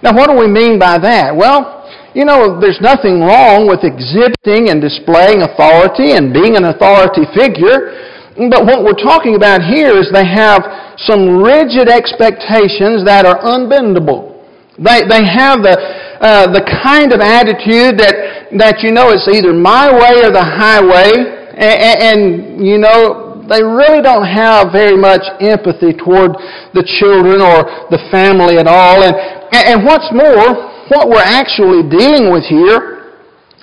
Now, 0.00 0.14
what 0.14 0.30
do 0.30 0.38
we 0.38 0.46
mean 0.46 0.78
by 0.78 0.96
that? 1.02 1.34
Well, 1.34 1.84
you 2.14 2.24
know, 2.24 2.56
there's 2.62 2.80
nothing 2.80 3.20
wrong 3.20 3.66
with 3.66 3.82
exhibiting 3.82 4.70
and 4.70 4.78
displaying 4.78 5.42
authority 5.42 6.14
and 6.14 6.30
being 6.32 6.54
an 6.54 6.70
authority 6.70 7.26
figure. 7.34 7.90
But 8.34 8.66
what 8.66 8.82
we're 8.82 8.98
talking 8.98 9.36
about 9.38 9.62
here 9.62 9.94
is 9.94 10.10
they 10.10 10.26
have 10.26 10.66
some 11.06 11.38
rigid 11.38 11.86
expectations 11.86 13.06
that 13.06 13.22
are 13.22 13.38
unbendable. 13.38 14.34
They, 14.74 15.06
they 15.06 15.22
have 15.22 15.62
the, 15.62 15.78
uh, 16.18 16.50
the 16.50 16.66
kind 16.82 17.14
of 17.14 17.22
attitude 17.22 17.94
that, 18.02 18.50
that 18.58 18.82
you 18.82 18.90
know 18.90 19.14
it's 19.14 19.30
either 19.30 19.54
my 19.54 19.86
way 19.86 20.26
or 20.26 20.34
the 20.34 20.42
highway, 20.42 21.14
and, 21.54 21.94
and 22.02 22.20
you 22.58 22.82
know, 22.82 23.38
they 23.46 23.62
really 23.62 24.02
don't 24.02 24.26
have 24.26 24.74
very 24.74 24.98
much 24.98 25.22
empathy 25.38 25.94
toward 25.94 26.34
the 26.74 26.82
children 26.98 27.38
or 27.38 27.86
the 27.94 28.02
family 28.10 28.58
at 28.58 28.66
all. 28.66 28.98
And, 28.98 29.14
and 29.54 29.86
what's 29.86 30.10
more, 30.10 30.74
what 30.90 31.06
we're 31.06 31.22
actually 31.22 31.86
dealing 31.86 32.34
with 32.34 32.42
here 32.50 32.93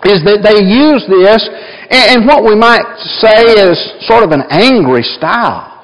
is 0.05 0.23
that 0.25 0.41
they 0.41 0.63
use 0.65 1.05
this 1.09 1.45
and 1.91 2.25
what 2.25 2.47
we 2.47 2.55
might 2.55 2.87
say 3.19 3.51
is 3.51 3.75
sort 4.07 4.23
of 4.23 4.31
an 4.31 4.47
angry 4.49 5.03
style. 5.03 5.83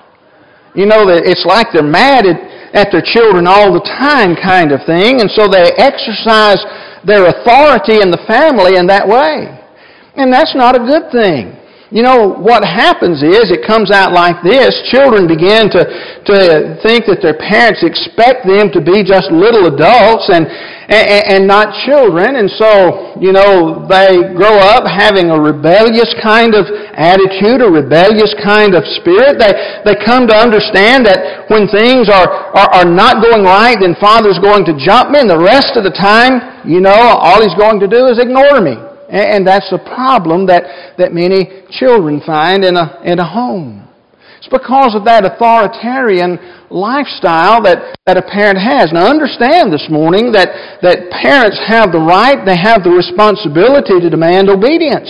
You 0.73 0.85
know, 0.87 1.03
that 1.03 1.27
it's 1.27 1.43
like 1.43 1.67
they're 1.75 1.83
mad 1.83 2.23
at, 2.23 2.39
at 2.71 2.87
their 2.95 3.03
children 3.03 3.43
all 3.43 3.73
the 3.75 3.83
time 3.83 4.39
kind 4.39 4.71
of 4.71 4.79
thing, 4.87 5.19
and 5.19 5.27
so 5.27 5.51
they 5.51 5.75
exercise 5.75 6.63
their 7.03 7.27
authority 7.27 7.99
in 7.99 8.07
the 8.07 8.23
family 8.23 8.79
in 8.79 8.87
that 8.87 9.03
way. 9.03 9.51
And 10.15 10.31
that's 10.31 10.55
not 10.55 10.79
a 10.79 10.79
good 10.79 11.11
thing. 11.11 11.57
You 11.87 12.03
know, 12.03 12.35
what 12.35 12.67
happens 12.67 13.23
is 13.23 13.47
it 13.47 13.63
comes 13.63 13.95
out 13.95 14.11
like 14.11 14.43
this. 14.43 14.75
Children 14.91 15.23
begin 15.23 15.71
to, 15.71 15.81
to 16.27 16.35
think 16.83 17.07
that 17.07 17.23
their 17.23 17.39
parents 17.39 17.79
expect 17.79 18.43
them 18.43 18.67
to 18.75 18.83
be 18.83 19.07
just 19.07 19.31
little 19.31 19.71
adults 19.71 20.27
and, 20.27 20.51
and, 20.91 21.23
and 21.31 21.41
not 21.47 21.71
children. 21.87 22.35
And 22.35 22.51
so, 22.59 23.15
you 23.23 23.31
know, 23.31 23.87
they 23.87 24.19
grow 24.35 24.59
up 24.59 24.83
having 24.83 25.31
a 25.31 25.39
rebellious 25.39 26.11
kind 26.19 26.59
of 26.59 26.67
attitude, 26.91 27.63
a 27.63 27.71
rebellious 27.71 28.35
kind 28.43 28.75
of 28.75 28.83
spirit. 28.99 29.39
They, 29.39 29.55
they 29.87 29.95
come 30.03 30.27
to 30.27 30.35
understand 30.35 31.07
that 31.07 31.47
when 31.47 31.71
things 31.71 32.11
are, 32.11 32.51
are, 32.51 32.83
are 32.83 32.89
not 32.89 33.23
going 33.23 33.47
right, 33.47 33.79
then 33.79 33.95
Father's 33.95 34.43
going 34.43 34.67
to 34.67 34.75
jump 34.75 35.15
me, 35.15 35.23
and 35.23 35.31
the 35.31 35.39
rest 35.39 35.79
of 35.79 35.87
the 35.87 35.95
time, 35.95 36.67
you 36.67 36.83
know, 36.83 37.15
all 37.15 37.39
He's 37.39 37.55
going 37.55 37.79
to 37.79 37.87
do 37.87 38.11
is 38.11 38.19
ignore 38.19 38.59
me. 38.59 38.75
And 39.09 39.47
that's 39.47 39.71
a 39.71 39.79
problem 39.79 40.47
that, 40.47 40.95
that 40.97 41.13
many 41.13 41.63
children 41.71 42.21
find 42.25 42.63
in 42.63 42.75
a, 42.75 42.99
in 43.03 43.19
a 43.19 43.27
home. 43.27 43.87
It's 44.37 44.51
because 44.51 44.93
of 44.93 45.07
that 45.07 45.25
authoritarian 45.25 46.37
lifestyle 46.69 47.63
that, 47.63 47.95
that 48.05 48.19
a 48.19 48.25
parent 48.25 48.59
has. 48.59 48.91
Now 48.91 49.09
understand 49.09 49.71
this 49.71 49.87
morning 49.89 50.35
that, 50.35 50.79
that 50.83 51.09
parents 51.09 51.57
have 51.65 51.95
the 51.95 52.03
right, 52.03 52.37
they 52.43 52.59
have 52.59 52.83
the 52.83 52.91
responsibility 52.91 53.97
to 53.97 54.09
demand 54.11 54.51
obedience. 54.51 55.09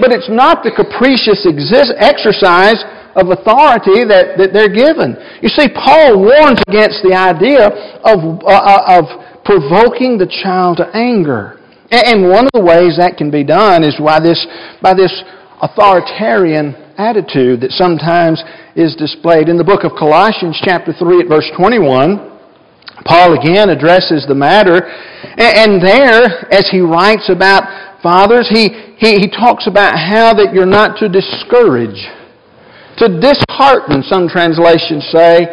But 0.00 0.10
it's 0.10 0.32
not 0.32 0.64
the 0.64 0.72
capricious 0.72 1.44
exist, 1.44 1.92
exercise 2.00 2.80
of 3.14 3.28
authority 3.28 4.08
that, 4.08 4.40
that 4.40 4.50
they're 4.56 4.72
given. 4.72 5.14
You 5.44 5.52
see, 5.52 5.68
Paul 5.68 6.24
warns 6.24 6.58
against 6.64 7.04
the 7.04 7.12
idea 7.12 7.68
of, 8.02 8.40
uh, 8.40 8.98
of 8.98 9.04
provoking 9.44 10.16
the 10.16 10.26
child 10.26 10.80
to 10.80 10.88
anger. 10.96 11.61
And 11.92 12.24
one 12.24 12.48
of 12.48 12.52
the 12.56 12.64
ways 12.64 12.96
that 12.96 13.20
can 13.20 13.30
be 13.30 13.44
done 13.44 13.84
is 13.84 14.00
by 14.00 14.16
this, 14.16 14.40
by 14.80 14.96
this 14.96 15.12
authoritarian 15.60 16.72
attitude 16.96 17.60
that 17.60 17.70
sometimes 17.76 18.40
is 18.72 18.96
displayed. 18.96 19.52
In 19.52 19.60
the 19.60 19.68
book 19.68 19.84
of 19.84 19.92
Colossians, 19.92 20.56
chapter 20.64 20.96
3, 20.96 21.20
at 21.20 21.28
verse 21.28 21.44
21, 21.52 22.32
Paul 23.04 23.36
again 23.36 23.68
addresses 23.68 24.24
the 24.24 24.34
matter. 24.34 24.88
And 25.36 25.84
there, 25.84 26.48
as 26.48 26.64
he 26.72 26.80
writes 26.80 27.28
about 27.28 28.00
fathers, 28.00 28.48
he, 28.48 28.72
he, 28.96 29.20
he 29.20 29.28
talks 29.28 29.68
about 29.68 29.92
how 29.92 30.32
that 30.32 30.56
you're 30.56 30.64
not 30.64 30.96
to 31.04 31.12
discourage, 31.12 32.08
to 33.04 33.20
dishearten, 33.20 34.00
some 34.08 34.32
translations 34.32 35.04
say, 35.12 35.44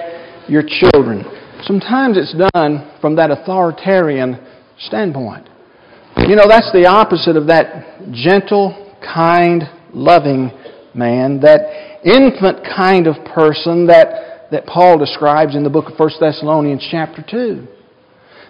your 0.48 0.64
children. 0.64 1.28
Sometimes 1.68 2.16
it's 2.16 2.32
done 2.56 2.96
from 3.04 3.18
that 3.18 3.30
authoritarian 3.30 4.40
standpoint. 4.80 5.49
You 6.30 6.36
know, 6.36 6.46
that's 6.48 6.72
the 6.72 6.86
opposite 6.86 7.36
of 7.36 7.48
that 7.48 8.06
gentle, 8.14 8.94
kind, 9.02 9.64
loving 9.92 10.54
man, 10.94 11.42
that 11.42 12.06
infant 12.06 12.62
kind 12.62 13.08
of 13.08 13.18
person 13.34 13.88
that, 13.88 14.46
that 14.52 14.68
Paul 14.68 15.00
describes 15.00 15.56
in 15.56 15.64
the 15.64 15.72
book 15.72 15.90
of 15.90 15.98
1 15.98 16.22
Thessalonians 16.22 16.86
chapter 16.92 17.26
2. 17.26 17.66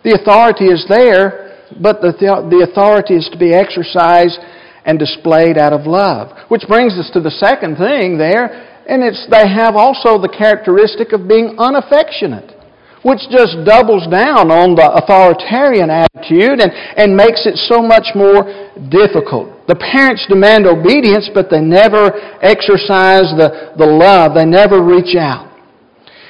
The 0.04 0.12
authority 0.12 0.66
is 0.66 0.84
there, 0.90 1.56
but 1.80 2.02
the, 2.02 2.12
the 2.20 2.68
authority 2.70 3.16
is 3.16 3.30
to 3.32 3.40
be 3.40 3.54
exercised 3.54 4.44
and 4.84 5.00
displayed 5.00 5.58
out 5.58 5.72
of 5.72 5.88
love. 5.88 6.36
Which 6.50 6.68
brings 6.68 7.00
us 7.00 7.10
to 7.14 7.22
the 7.22 7.32
second 7.32 7.78
thing 7.78 8.18
there, 8.18 8.84
and 8.92 9.02
it's 9.02 9.26
they 9.32 9.48
have 9.48 9.78
also 9.80 10.20
the 10.20 10.28
characteristic 10.28 11.14
of 11.14 11.30
being 11.30 11.56
unaffectionate. 11.58 12.59
Which 13.04 13.20
just 13.32 13.64
doubles 13.64 14.08
down 14.12 14.52
on 14.52 14.76
the 14.76 14.84
authoritarian 14.84 15.90
attitude 15.90 16.60
and, 16.60 16.72
and 16.72 17.16
makes 17.16 17.46
it 17.46 17.56
so 17.56 17.82
much 17.82 18.12
more 18.16 18.44
difficult. 18.92 19.68
The 19.68 19.76
parents 19.76 20.26
demand 20.28 20.68
obedience, 20.68 21.30
but 21.34 21.50
they 21.50 21.62
never 21.62 22.12
exercise 22.42 23.32
the, 23.40 23.74
the 23.78 23.86
love. 23.86 24.36
They 24.36 24.46
never 24.46 24.84
reach 24.84 25.16
out. 25.16 25.48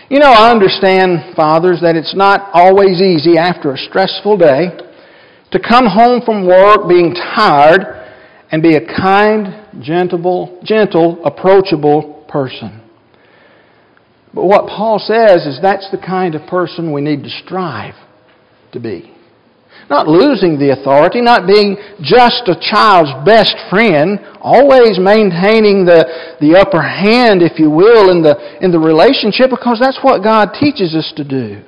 You 0.09 0.19
know, 0.19 0.31
I 0.31 0.51
understand, 0.51 1.35
fathers, 1.35 1.81
that 1.81 1.95
it's 1.95 2.15
not 2.15 2.49
always 2.53 3.01
easy 3.01 3.37
after 3.37 3.73
a 3.73 3.77
stressful 3.77 4.37
day 4.37 4.77
to 5.51 5.59
come 5.59 5.85
home 5.85 6.21
from 6.25 6.45
work 6.45 6.89
being 6.89 7.13
tired 7.13 7.97
and 8.51 8.61
be 8.61 8.75
a 8.75 8.85
kind, 8.85 9.81
gentle, 9.81 10.59
gentle, 10.63 11.23
approachable 11.25 12.25
person. 12.27 12.78
But 14.33 14.45
what 14.45 14.67
Paul 14.67 14.99
says 14.99 15.45
is 15.45 15.59
that's 15.61 15.89
the 15.91 15.97
kind 15.97 16.35
of 16.35 16.47
person 16.47 16.93
we 16.93 17.01
need 17.01 17.23
to 17.23 17.29
strive 17.29 17.95
to 18.73 18.79
be. 18.79 19.15
Not 19.89 20.07
losing 20.07 20.59
the 20.59 20.69
authority, 20.69 21.19
not 21.19 21.47
being 21.47 21.75
just 21.99 22.45
a 22.45 22.53
child's 22.61 23.09
best 23.25 23.55
friend, 23.71 24.19
always 24.39 24.99
maintaining 24.99 25.85
the, 25.85 26.37
the 26.39 26.59
upper 26.59 26.81
hand, 26.81 27.41
if 27.41 27.57
you 27.57 27.71
will, 27.71 28.11
in 28.11 28.21
the, 28.21 28.37
in 28.61 28.71
the 28.71 28.77
relationship, 28.77 29.49
because 29.49 29.79
that's 29.81 29.97
what 30.03 30.21
God 30.21 30.53
teaches 30.59 30.93
us 30.93 31.11
to 31.17 31.23
do. 31.23 31.63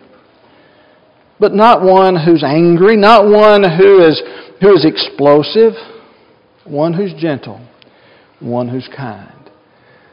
But 1.39 1.53
not 1.53 1.81
one 1.81 2.15
who's 2.15 2.43
angry, 2.43 2.95
not 2.95 3.25
one 3.25 3.63
who 3.63 4.05
is, 4.05 4.21
who 4.61 4.75
is 4.75 4.85
explosive, 4.85 5.73
one 6.63 6.93
who's 6.93 7.15
gentle, 7.17 7.65
one 8.39 8.67
who's 8.67 8.87
kind. 8.95 9.40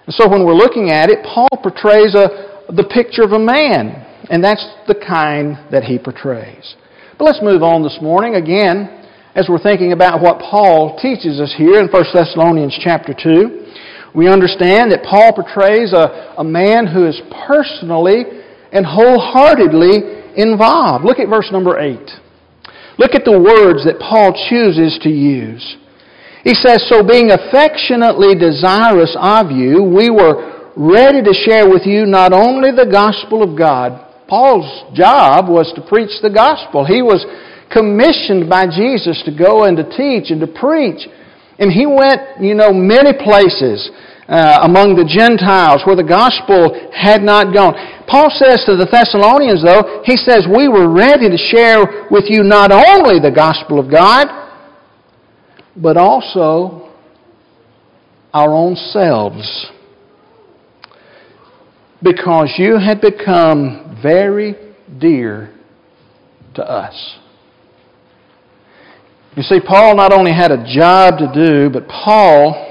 And 0.08 0.14
so 0.14 0.26
when 0.26 0.46
we're 0.46 0.56
looking 0.56 0.88
at 0.88 1.10
it, 1.10 1.20
Paul 1.20 1.52
portrays 1.62 2.16
a, 2.16 2.64
the 2.72 2.88
picture 2.88 3.20
of 3.20 3.32
a 3.32 3.38
man, 3.38 4.08
and 4.32 4.42
that's 4.42 4.64
the 4.88 4.96
kind 4.96 5.60
that 5.70 5.84
he 5.84 5.98
portrays. 5.98 6.76
But 7.18 7.26
let's 7.26 7.44
move 7.44 7.62
on 7.62 7.82
this 7.82 7.98
morning 8.00 8.36
again 8.40 9.04
as 9.36 9.52
we're 9.52 9.60
thinking 9.60 9.92
about 9.92 10.22
what 10.22 10.40
Paul 10.40 10.96
teaches 10.96 11.38
us 11.44 11.52
here 11.52 11.76
in 11.76 11.92
1 11.92 12.04
Thessalonians 12.14 12.72
chapter 12.80 13.12
2. 13.12 14.16
We 14.16 14.32
understand 14.32 14.92
that 14.96 15.04
Paul 15.04 15.36
portrays 15.36 15.92
a, 15.92 16.40
a 16.40 16.44
man 16.44 16.86
who 16.86 17.04
is 17.04 17.20
personally 17.44 18.24
and 18.72 18.88
wholeheartedly 18.88 20.40
involved. 20.40 21.04
Look 21.04 21.18
at 21.18 21.28
verse 21.28 21.52
number 21.52 21.78
8. 21.78 22.00
Look 22.96 23.12
at 23.12 23.28
the 23.28 23.36
words 23.36 23.84
that 23.84 24.00
Paul 24.00 24.32
chooses 24.48 24.98
to 25.02 25.10
use. 25.10 25.76
He 26.48 26.56
says, 26.56 26.88
So 26.88 27.04
being 27.04 27.28
affectionately 27.28 28.32
desirous 28.32 29.12
of 29.20 29.52
you, 29.52 29.84
we 29.84 30.08
were 30.08 30.72
ready 30.80 31.20
to 31.20 31.36
share 31.36 31.68
with 31.68 31.84
you 31.84 32.08
not 32.08 32.32
only 32.32 32.72
the 32.72 32.88
gospel 32.88 33.44
of 33.44 33.52
God. 33.52 34.00
Paul's 34.32 34.96
job 34.96 35.52
was 35.52 35.68
to 35.76 35.84
preach 35.84 36.24
the 36.24 36.32
gospel. 36.32 36.88
He 36.88 37.04
was 37.04 37.20
commissioned 37.68 38.48
by 38.48 38.64
Jesus 38.64 39.20
to 39.28 39.32
go 39.36 39.68
and 39.68 39.76
to 39.76 39.84
teach 39.92 40.32
and 40.32 40.40
to 40.40 40.48
preach. 40.48 41.04
And 41.60 41.68
he 41.68 41.84
went, 41.84 42.40
you 42.40 42.56
know, 42.56 42.72
many 42.72 43.12
places 43.12 43.92
uh, 44.24 44.64
among 44.64 44.96
the 44.96 45.04
Gentiles 45.04 45.84
where 45.84 46.00
the 46.00 46.06
gospel 46.06 46.72
had 46.96 47.20
not 47.20 47.52
gone. 47.52 47.76
Paul 48.08 48.32
says 48.32 48.64
to 48.64 48.80
the 48.80 48.88
Thessalonians, 48.88 49.60
though, 49.60 50.00
he 50.08 50.16
says, 50.16 50.48
We 50.48 50.64
were 50.72 50.88
ready 50.88 51.28
to 51.28 51.36
share 51.36 52.08
with 52.08 52.24
you 52.32 52.40
not 52.40 52.72
only 52.72 53.20
the 53.20 53.36
gospel 53.36 53.76
of 53.76 53.92
God, 53.92 54.47
but 55.80 55.96
also 55.96 56.92
our 58.32 58.52
own 58.52 58.74
selves. 58.76 59.66
Because 62.02 62.54
you 62.58 62.78
had 62.78 63.00
become 63.00 63.98
very 64.02 64.54
dear 64.98 65.54
to 66.54 66.62
us. 66.62 67.18
You 69.36 69.42
see, 69.42 69.60
Paul 69.60 69.94
not 69.96 70.12
only 70.12 70.32
had 70.32 70.50
a 70.50 70.64
job 70.64 71.18
to 71.18 71.30
do, 71.32 71.70
but 71.70 71.88
Paul 71.88 72.64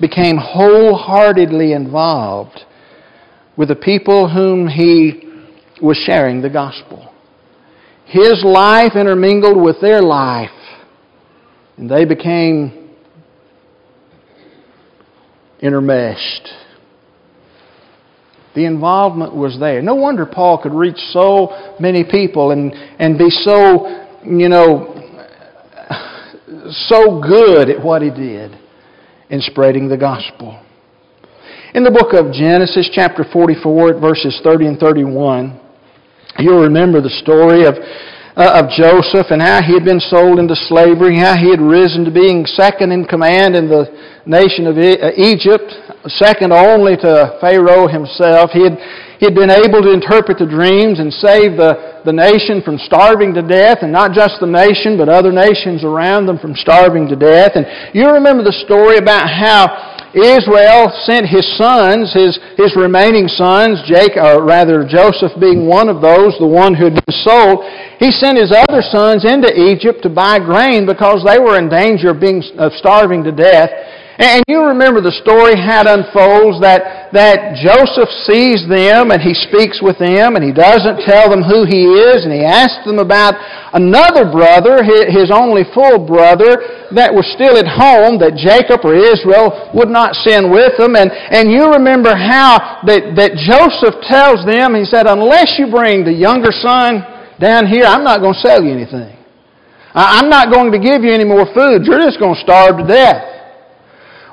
became 0.00 0.36
wholeheartedly 0.36 1.72
involved 1.72 2.60
with 3.56 3.68
the 3.68 3.76
people 3.76 4.28
whom 4.28 4.68
he 4.68 5.22
was 5.80 5.96
sharing 5.96 6.42
the 6.42 6.50
gospel. 6.50 7.12
His 8.04 8.42
life 8.44 8.92
intermingled 8.94 9.60
with 9.60 9.80
their 9.80 10.02
life 10.02 10.50
and 11.76 11.90
they 11.90 12.04
became 12.04 12.90
intermeshed. 15.62 16.48
The 18.54 18.64
involvement 18.64 19.34
was 19.34 19.58
there. 19.60 19.82
No 19.82 19.94
wonder 19.94 20.24
Paul 20.24 20.62
could 20.62 20.72
reach 20.72 20.96
so 21.10 21.74
many 21.78 22.04
people 22.04 22.52
and, 22.52 22.72
and 22.98 23.18
be 23.18 23.28
so, 23.28 24.06
you 24.24 24.48
know, 24.48 24.94
so 26.70 27.20
good 27.20 27.68
at 27.68 27.84
what 27.84 28.00
he 28.00 28.10
did 28.10 28.58
in 29.28 29.40
spreading 29.42 29.88
the 29.88 29.96
gospel. 29.98 30.62
In 31.74 31.84
the 31.84 31.90
book 31.90 32.14
of 32.14 32.32
Genesis, 32.32 32.88
chapter 32.94 33.24
44, 33.30 34.00
verses 34.00 34.40
30 34.42 34.66
and 34.66 34.78
31, 34.78 35.60
you'll 36.38 36.62
remember 36.62 37.02
the 37.02 37.10
story 37.10 37.66
of 37.66 37.74
of 38.36 38.68
Joseph 38.68 39.32
and 39.32 39.40
how 39.40 39.64
he 39.64 39.72
had 39.72 39.84
been 39.84 40.00
sold 40.00 40.38
into 40.38 40.54
slavery, 40.68 41.16
how 41.16 41.36
he 41.40 41.48
had 41.48 41.60
risen 41.60 42.04
to 42.04 42.12
being 42.12 42.44
second 42.44 42.92
in 42.92 43.08
command 43.08 43.56
in 43.56 43.68
the 43.68 43.88
nation 44.28 44.68
of 44.68 44.76
uh, 44.76 45.08
Egypt, 45.16 45.72
second 46.04 46.52
only 46.52 46.96
to 47.00 47.38
Pharaoh 47.40 47.88
himself. 47.88 48.52
He 48.52 48.60
had, 48.60 48.76
he 49.16 49.24
had 49.24 49.34
been 49.34 49.48
able 49.48 49.80
to 49.80 49.88
interpret 49.88 50.36
the 50.36 50.44
dreams 50.44 51.00
and 51.00 51.08
save 51.08 51.56
the, 51.56 52.04
the 52.04 52.12
nation 52.12 52.60
from 52.60 52.76
starving 52.76 53.32
to 53.32 53.42
death, 53.42 53.78
and 53.80 53.90
not 53.90 54.12
just 54.12 54.36
the 54.40 54.46
nation, 54.46 55.00
but 55.00 55.08
other 55.08 55.32
nations 55.32 55.80
around 55.80 56.26
them 56.26 56.36
from 56.36 56.52
starving 56.54 57.08
to 57.08 57.16
death. 57.16 57.56
And 57.56 57.64
you 57.96 58.04
remember 58.04 58.44
the 58.44 58.52
story 58.52 59.00
about 59.00 59.32
how 59.32 59.95
Israel 60.16 60.88
sent 61.04 61.28
his 61.28 61.44
sons, 61.60 62.08
his, 62.16 62.40
his 62.56 62.72
remaining 62.74 63.28
sons, 63.28 63.84
Jacob, 63.84 64.24
or 64.24 64.40
uh, 64.40 64.46
rather 64.48 64.80
Joseph 64.88 65.32
being 65.38 65.68
one 65.68 65.92
of 65.92 66.00
those, 66.00 66.32
the 66.40 66.48
one 66.48 66.72
who 66.72 66.88
had 66.88 66.96
been 66.96 67.16
sold, 67.20 67.60
he 68.00 68.10
sent 68.10 68.40
his 68.40 68.48
other 68.48 68.80
sons 68.80 69.28
into 69.28 69.52
Egypt 69.52 70.00
to 70.02 70.08
buy 70.08 70.38
grain 70.38 70.86
because 70.88 71.20
they 71.20 71.38
were 71.38 71.58
in 71.60 71.68
danger 71.68 72.16
of 72.16 72.20
being 72.20 72.40
of 72.56 72.72
starving 72.80 73.24
to 73.24 73.32
death. 73.32 73.68
And 74.16 74.40
you 74.48 74.72
remember 74.72 75.04
the 75.04 75.12
story 75.12 75.52
how 75.60 75.84
it 75.84 75.92
unfolds 75.92 76.56
that, 76.64 77.12
that 77.12 77.52
Joseph 77.60 78.08
sees 78.24 78.64
them 78.64 79.12
and 79.12 79.20
he 79.20 79.36
speaks 79.36 79.84
with 79.84 80.00
them 80.00 80.40
and 80.40 80.42
he 80.44 80.56
doesn't 80.56 81.04
tell 81.04 81.28
them 81.28 81.44
who 81.44 81.68
he 81.68 81.84
is 81.84 82.24
and 82.24 82.32
he 82.32 82.40
asks 82.40 82.80
them 82.88 82.96
about 82.96 83.36
another 83.76 84.24
brother, 84.24 84.80
his 84.80 85.28
only 85.28 85.68
full 85.76 86.00
brother, 86.00 86.88
that 86.96 87.12
was 87.12 87.28
still 87.36 87.60
at 87.60 87.68
home 87.68 88.16
that 88.24 88.40
Jacob 88.40 88.88
or 88.88 88.96
Israel 88.96 89.52
would 89.76 89.92
not 89.92 90.16
send 90.24 90.48
with 90.48 90.72
them. 90.80 90.96
And, 90.96 91.12
and 91.12 91.52
you 91.52 91.68
remember 91.76 92.16
how 92.16 92.80
that, 92.88 93.12
that 93.20 93.36
Joseph 93.36 94.00
tells 94.08 94.40
them, 94.48 94.72
he 94.72 94.88
said, 94.88 95.04
unless 95.04 95.60
you 95.60 95.68
bring 95.68 96.08
the 96.08 96.16
younger 96.16 96.56
son 96.56 97.04
down 97.36 97.68
here, 97.68 97.84
I'm 97.84 98.00
not 98.00 98.24
going 98.24 98.32
to 98.32 98.40
sell 98.40 98.64
you 98.64 98.72
anything. 98.72 99.12
I'm 99.92 100.32
not 100.32 100.48
going 100.48 100.72
to 100.72 100.80
give 100.80 101.04
you 101.04 101.12
any 101.12 101.24
more 101.24 101.44
food. 101.52 101.84
You're 101.84 102.00
just 102.00 102.16
going 102.16 102.32
to 102.32 102.40
starve 102.40 102.80
to 102.80 102.86
death. 102.88 103.35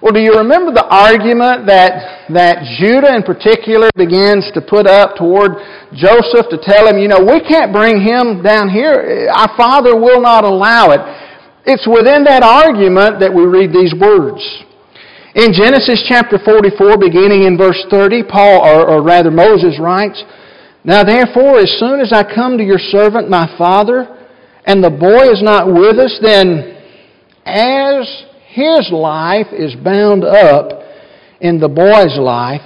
Well, 0.04 0.12
do 0.12 0.20
you 0.20 0.36
remember 0.36 0.76
the 0.76 0.84
argument 0.84 1.64
that, 1.72 2.28
that 2.36 2.68
Judah 2.76 3.16
in 3.16 3.24
particular 3.24 3.88
begins 3.96 4.44
to 4.52 4.60
put 4.60 4.84
up 4.84 5.16
toward 5.16 5.56
Joseph 5.96 6.52
to 6.52 6.60
tell 6.60 6.92
him, 6.92 7.00
you 7.00 7.08
know, 7.08 7.24
we 7.24 7.40
can't 7.40 7.72
bring 7.72 8.04
him 8.04 8.44
down 8.44 8.68
here. 8.68 9.32
Our 9.32 9.56
father 9.56 9.96
will 9.96 10.20
not 10.20 10.44
allow 10.44 10.92
it. 10.92 11.00
It's 11.64 11.88
within 11.88 12.28
that 12.28 12.44
argument 12.44 13.24
that 13.24 13.32
we 13.32 13.48
read 13.48 13.72
these 13.72 13.96
words. 13.96 14.44
In 15.40 15.56
Genesis 15.56 16.04
chapter 16.04 16.36
44, 16.36 17.00
beginning 17.00 17.48
in 17.48 17.56
verse 17.56 17.80
30, 17.88 18.28
Paul, 18.28 18.60
or, 18.60 18.84
or 18.84 19.00
rather 19.00 19.32
Moses 19.32 19.80
writes, 19.80 20.20
Now 20.84 21.08
therefore, 21.08 21.64
as 21.64 21.72
soon 21.80 22.04
as 22.04 22.12
I 22.12 22.28
come 22.28 22.60
to 22.60 22.64
your 22.68 22.84
servant, 22.92 23.32
my 23.32 23.48
father, 23.56 24.12
and 24.68 24.84
the 24.84 24.92
boy 24.92 25.32
is 25.32 25.40
not 25.40 25.72
with 25.72 25.96
us, 25.96 26.20
then 26.20 26.76
as 27.48 28.04
his 28.54 28.92
life 28.92 29.48
is 29.52 29.74
bound 29.76 30.24
up 30.24 30.84
in 31.42 31.60
the 31.60 31.68
boy's 31.68 32.20
life. 32.20 32.62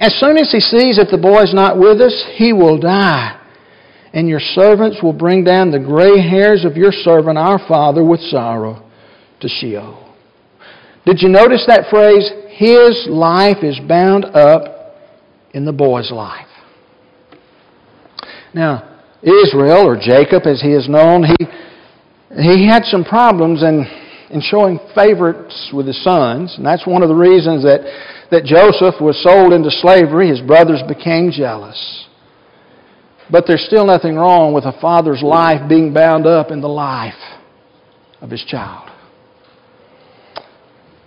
As 0.00 0.18
soon 0.18 0.36
as 0.36 0.50
he 0.50 0.58
sees 0.58 0.96
that 0.96 1.10
the 1.12 1.18
boy's 1.18 1.54
not 1.54 1.78
with 1.78 2.00
us, 2.00 2.24
he 2.34 2.52
will 2.52 2.76
die. 2.76 3.38
And 4.12 4.28
your 4.28 4.40
servants 4.40 4.98
will 5.00 5.12
bring 5.12 5.44
down 5.44 5.70
the 5.70 5.78
gray 5.78 6.20
hairs 6.20 6.64
of 6.64 6.76
your 6.76 6.90
servant, 6.90 7.38
our 7.38 7.60
father, 7.68 8.02
with 8.02 8.18
sorrow 8.18 8.82
to 9.40 9.48
Sheol. 9.48 10.12
Did 11.06 11.22
you 11.22 11.28
notice 11.28 11.64
that 11.68 11.88
phrase? 11.88 12.28
His 12.50 13.06
life 13.08 13.62
is 13.62 13.78
bound 13.78 14.24
up 14.24 14.96
in 15.54 15.64
the 15.64 15.72
boy's 15.72 16.10
life. 16.10 16.48
Now, 18.52 18.98
Israel, 19.22 19.86
or 19.86 19.96
Jacob 19.96 20.46
as 20.46 20.60
he 20.60 20.72
is 20.72 20.88
known, 20.88 21.22
he, 21.22 21.46
he 22.42 22.66
had 22.66 22.82
some 22.86 23.04
problems 23.04 23.62
and 23.62 23.86
in 24.32 24.40
showing 24.40 24.80
favorites 24.94 25.70
with 25.72 25.86
his 25.86 26.02
sons. 26.02 26.54
And 26.56 26.66
that's 26.66 26.86
one 26.86 27.02
of 27.02 27.08
the 27.08 27.14
reasons 27.14 27.62
that, 27.64 27.80
that 28.30 28.44
Joseph 28.44 29.00
was 29.00 29.22
sold 29.22 29.52
into 29.52 29.70
slavery. 29.70 30.28
His 30.28 30.40
brothers 30.40 30.82
became 30.88 31.30
jealous. 31.30 32.06
But 33.30 33.44
there's 33.46 33.64
still 33.66 33.86
nothing 33.86 34.16
wrong 34.16 34.52
with 34.52 34.64
a 34.64 34.78
father's 34.80 35.22
life 35.22 35.68
being 35.68 35.92
bound 35.92 36.26
up 36.26 36.50
in 36.50 36.60
the 36.60 36.68
life 36.68 37.14
of 38.20 38.30
his 38.30 38.44
child. 38.44 38.90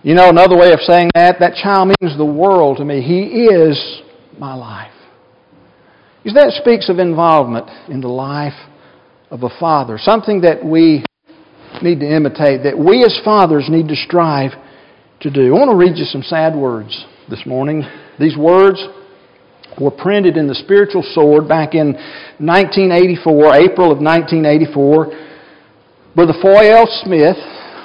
You 0.04 0.14
know, 0.14 0.30
another 0.30 0.58
way 0.58 0.72
of 0.72 0.80
saying 0.82 1.10
that, 1.16 1.40
that 1.40 1.56
child 1.56 1.94
means 2.00 2.16
the 2.18 2.26
world 2.26 2.78
to 2.78 2.86
me. 2.86 3.02
He 3.02 3.46
is 3.46 4.02
my 4.38 4.54
life. 4.54 4.92
Because 6.24 6.36
that 6.36 6.52
speaks 6.62 6.90
of 6.90 7.00
involvement 7.00 7.70
in 7.90 8.02
the 8.02 8.08
life 8.08 8.54
of 9.32 9.44
a 9.44 9.50
father, 9.60 9.98
something 10.00 10.42
that 10.42 10.64
we 10.64 11.04
need 11.82 12.00
to 12.00 12.08
imitate, 12.08 12.64
that 12.64 12.78
we 12.78 13.04
as 13.04 13.20
fathers 13.24 13.66
need 13.70 13.88
to 13.88 13.96
strive 13.96 14.52
to 15.22 15.30
do. 15.30 15.56
I 15.56 15.60
want 15.60 15.72
to 15.72 15.78
read 15.78 15.98
you 15.98 16.06
some 16.06 16.24
sad 16.24 16.56
words 16.56 17.06
this 17.30 17.46
morning. 17.46 17.84
These 18.20 18.38
words 18.38 18.84
were 19.80 19.92
printed 19.92 20.38
in 20.38 20.48
the 20.48 20.56
Spiritual 20.56 21.04
Sword 21.14 21.48
back 21.48 21.74
in 21.74 21.94
1984, 22.38 23.56
April 23.56 23.92
of 23.92 24.00
1984. 24.00 25.06
Brother 26.16 26.34
Foy 26.42 26.72
L. 26.72 26.88
Smith 27.04 27.38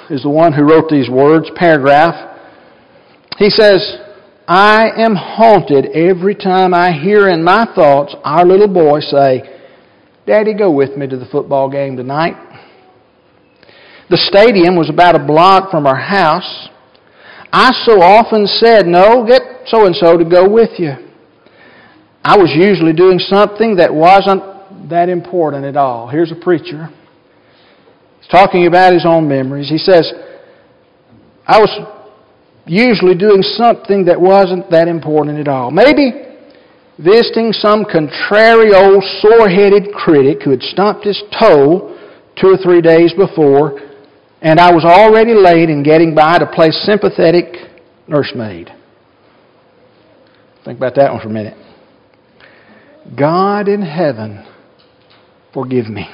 is 0.09 0.23
the 0.23 0.29
one 0.29 0.53
who 0.53 0.63
wrote 0.63 0.89
these 0.89 1.09
words, 1.09 1.49
paragraph. 1.55 2.37
He 3.37 3.49
says, 3.49 3.97
I 4.47 4.89
am 4.97 5.15
haunted 5.15 5.87
every 5.95 6.35
time 6.35 6.73
I 6.73 6.91
hear 6.91 7.29
in 7.29 7.43
my 7.43 7.65
thoughts 7.73 8.15
our 8.23 8.45
little 8.45 8.67
boy 8.67 8.99
say, 8.99 9.59
Daddy, 10.27 10.53
go 10.53 10.71
with 10.71 10.97
me 10.97 11.07
to 11.07 11.17
the 11.17 11.25
football 11.25 11.69
game 11.69 11.97
tonight. 11.97 12.35
The 14.11 14.17
stadium 14.17 14.75
was 14.75 14.89
about 14.89 15.15
a 15.15 15.23
block 15.23 15.71
from 15.71 15.87
our 15.87 15.95
house. 15.95 16.67
I 17.53 17.71
so 17.87 18.01
often 18.01 18.45
said, 18.45 18.85
No, 18.85 19.25
get 19.25 19.41
so 19.67 19.85
and 19.85 19.95
so 19.95 20.17
to 20.17 20.25
go 20.25 20.49
with 20.49 20.71
you. 20.77 20.91
I 22.21 22.35
was 22.35 22.51
usually 22.53 22.91
doing 22.91 23.19
something 23.19 23.77
that 23.77 23.93
wasn't 23.93 24.89
that 24.89 25.07
important 25.07 25.63
at 25.63 25.77
all. 25.77 26.09
Here's 26.09 26.29
a 26.29 26.35
preacher. 26.35 26.89
He's 28.19 28.27
talking 28.27 28.67
about 28.67 28.91
his 28.91 29.05
own 29.05 29.29
memories. 29.29 29.69
He 29.69 29.77
says, 29.77 30.11
I 31.47 31.59
was 31.61 31.71
usually 32.65 33.15
doing 33.15 33.41
something 33.41 34.03
that 34.05 34.19
wasn't 34.19 34.69
that 34.71 34.89
important 34.89 35.39
at 35.39 35.47
all. 35.47 35.71
Maybe 35.71 36.35
visiting 36.99 37.53
some 37.53 37.85
contrary 37.85 38.73
old 38.75 39.05
sore 39.21 39.47
headed 39.47 39.93
critic 39.93 40.43
who 40.43 40.51
had 40.51 40.61
stumped 40.63 41.05
his 41.05 41.23
toe 41.39 41.97
two 42.35 42.47
or 42.47 42.57
three 42.57 42.81
days 42.81 43.13
before, 43.13 43.79
and 44.41 44.59
I 44.59 44.71
was 44.73 44.83
already 44.83 45.33
late 45.33 45.69
in 45.69 45.83
getting 45.83 46.15
by 46.15 46.39
to 46.39 46.47
play 46.47 46.71
sympathetic 46.71 47.45
nursemaid. 48.07 48.71
Think 50.65 50.77
about 50.77 50.95
that 50.95 51.11
one 51.11 51.21
for 51.21 51.27
a 51.27 51.31
minute. 51.31 51.57
God 53.17 53.67
in 53.67 53.81
heaven, 53.81 54.45
forgive 55.53 55.87
me. 55.87 56.07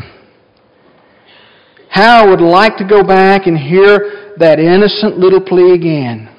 How 1.90 2.26
I 2.26 2.30
would 2.30 2.42
like 2.42 2.78
to 2.78 2.88
go 2.88 3.04
back 3.04 3.48
and 3.48 3.58
hear 3.58 4.34
that 4.38 4.60
innocent 4.60 5.18
little 5.18 5.42
plea 5.42 5.74
again. 5.74 6.30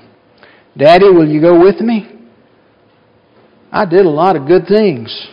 Daddy, 0.76 1.06
will 1.06 1.28
you 1.28 1.40
go 1.40 1.58
with 1.58 1.80
me? 1.80 2.06
I 3.72 3.84
did 3.84 4.06
a 4.06 4.10
lot 4.10 4.36
of 4.36 4.46
good 4.46 4.66
things. 4.66 5.28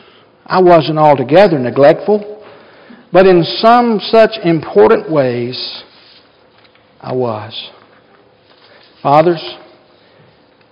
I 0.45 0.61
wasn't 0.61 0.99
altogether 0.99 1.59
neglectful, 1.59 2.43
but 3.11 3.25
in 3.25 3.43
some 3.43 3.99
such 4.01 4.31
important 4.43 5.09
ways, 5.09 5.83
I 7.05 7.13
was. 7.13 7.69
Fathers, 9.03 9.57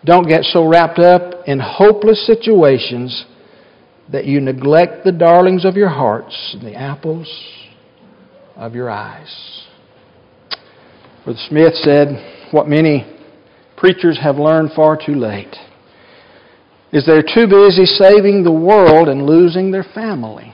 don't 0.04 0.28
get 0.28 0.44
so 0.46 0.68
wrapped 0.68 0.98
up 0.98 1.48
in 1.48 1.60
hopeless 1.60 2.26
situations 2.26 3.26
that 4.12 4.26
you 4.26 4.42
neglect 4.42 5.04
the 5.04 5.12
darlings 5.12 5.64
of 5.64 5.76
your 5.76 5.90
hearts 5.90 6.56
and 6.58 6.66
the 6.66 6.74
apples 6.74 7.32
of 8.56 8.74
your 8.74 8.90
eyes. 8.90 9.64
Brother 11.24 11.40
Smith 11.48 11.76
said, 11.76 12.50
What 12.50 12.68
many 12.68 13.06
preachers 13.78 14.18
have 14.20 14.38
learned 14.38 14.72
far 14.76 14.98
too 14.98 15.14
late 15.14 15.56
is 16.92 17.06
they're 17.06 17.22
too 17.22 17.46
busy 17.48 17.86
saving 17.86 18.44
the 18.44 18.52
world 18.52 19.08
and 19.08 19.28
losing 19.28 19.70
their 19.70 19.86
family. 19.94 20.52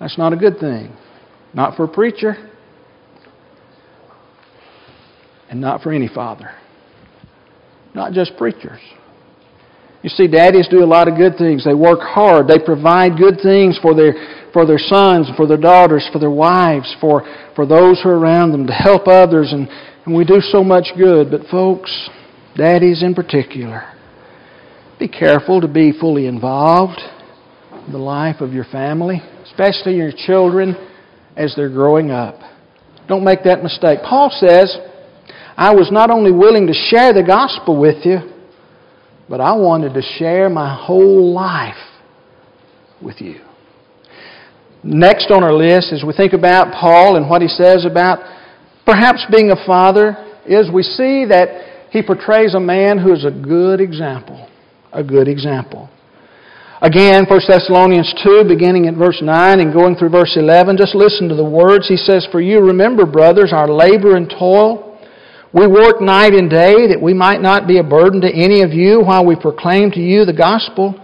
That's 0.00 0.16
not 0.16 0.32
a 0.32 0.36
good 0.36 0.58
thing. 0.58 0.96
Not 1.52 1.76
for 1.76 1.84
a 1.84 1.88
preacher, 1.88 2.47
and 5.50 5.60
not 5.60 5.82
for 5.82 5.92
any 5.92 6.08
father. 6.08 6.50
Not 7.94 8.12
just 8.12 8.36
preachers. 8.36 8.80
You 10.02 10.10
see, 10.10 10.28
daddies 10.28 10.68
do 10.68 10.84
a 10.84 10.86
lot 10.86 11.08
of 11.08 11.16
good 11.16 11.36
things. 11.36 11.64
They 11.64 11.74
work 11.74 12.00
hard. 12.00 12.46
They 12.46 12.58
provide 12.58 13.18
good 13.18 13.40
things 13.42 13.78
for 13.82 13.94
their, 13.94 14.14
for 14.52 14.64
their 14.64 14.78
sons, 14.78 15.28
for 15.36 15.46
their 15.46 15.56
daughters, 15.56 16.08
for 16.12 16.20
their 16.20 16.30
wives, 16.30 16.94
for, 17.00 17.24
for 17.56 17.66
those 17.66 18.00
who 18.02 18.10
are 18.10 18.18
around 18.18 18.52
them, 18.52 18.66
to 18.68 18.72
help 18.72 19.08
others 19.08 19.52
and, 19.52 19.68
and 20.08 20.16
we 20.16 20.24
do 20.24 20.40
so 20.40 20.64
much 20.64 20.86
good, 20.96 21.30
but 21.30 21.42
folks, 21.50 22.08
daddies 22.56 23.02
in 23.02 23.14
particular, 23.14 23.92
be 24.98 25.06
careful 25.06 25.60
to 25.60 25.68
be 25.68 25.92
fully 25.92 26.26
involved 26.26 26.98
in 27.86 27.92
the 27.92 27.98
life 27.98 28.40
of 28.40 28.54
your 28.54 28.64
family, 28.64 29.20
especially 29.44 29.96
your 29.96 30.12
children 30.26 30.74
as 31.36 31.54
they're 31.56 31.68
growing 31.68 32.10
up. 32.10 32.36
Don't 33.06 33.22
make 33.22 33.44
that 33.44 33.62
mistake. 33.62 33.98
Paul 34.02 34.30
says, 34.30 34.78
I 35.58 35.74
was 35.74 35.90
not 35.90 36.08
only 36.08 36.30
willing 36.30 36.68
to 36.68 36.72
share 36.72 37.12
the 37.12 37.24
gospel 37.24 37.80
with 37.80 38.06
you, 38.06 38.20
but 39.28 39.40
I 39.40 39.56
wanted 39.56 39.92
to 39.94 40.02
share 40.02 40.48
my 40.48 40.72
whole 40.72 41.34
life 41.34 41.74
with 43.02 43.20
you. 43.20 43.40
Next 44.84 45.32
on 45.32 45.42
our 45.42 45.52
list, 45.52 45.92
as 45.92 46.04
we 46.06 46.12
think 46.12 46.32
about 46.32 46.72
Paul 46.72 47.16
and 47.16 47.28
what 47.28 47.42
he 47.42 47.48
says 47.48 47.84
about 47.84 48.20
perhaps 48.86 49.26
being 49.32 49.50
a 49.50 49.66
father 49.66 50.16
is 50.46 50.70
we 50.72 50.84
see 50.84 51.24
that 51.26 51.90
he 51.90 52.02
portrays 52.02 52.54
a 52.54 52.60
man 52.60 52.96
who 52.96 53.12
is 53.12 53.24
a 53.24 53.30
good 53.32 53.80
example. 53.80 54.48
A 54.92 55.02
good 55.02 55.26
example. 55.26 55.90
Again, 56.80 57.26
1 57.28 57.40
Thessalonians 57.48 58.14
2, 58.22 58.44
beginning 58.46 58.86
at 58.86 58.94
verse 58.94 59.20
9 59.20 59.58
and 59.58 59.72
going 59.72 59.96
through 59.96 60.10
verse 60.10 60.36
11, 60.36 60.76
just 60.76 60.94
listen 60.94 61.28
to 61.28 61.34
the 61.34 61.44
words. 61.44 61.88
He 61.88 61.96
says, 61.96 62.28
For 62.30 62.40
you 62.40 62.60
remember, 62.60 63.06
brothers, 63.06 63.52
our 63.52 63.66
labor 63.66 64.14
and 64.14 64.30
toil. 64.30 64.87
We 65.52 65.66
work 65.66 66.00
night 66.00 66.34
and 66.34 66.50
day 66.50 66.88
that 66.88 67.00
we 67.00 67.14
might 67.14 67.40
not 67.40 67.66
be 67.66 67.78
a 67.78 67.82
burden 67.82 68.20
to 68.20 68.28
any 68.28 68.62
of 68.62 68.72
you 68.72 69.00
while 69.00 69.24
we 69.24 69.34
proclaim 69.34 69.90
to 69.92 70.00
you 70.00 70.24
the 70.24 70.36
gospel. 70.36 70.94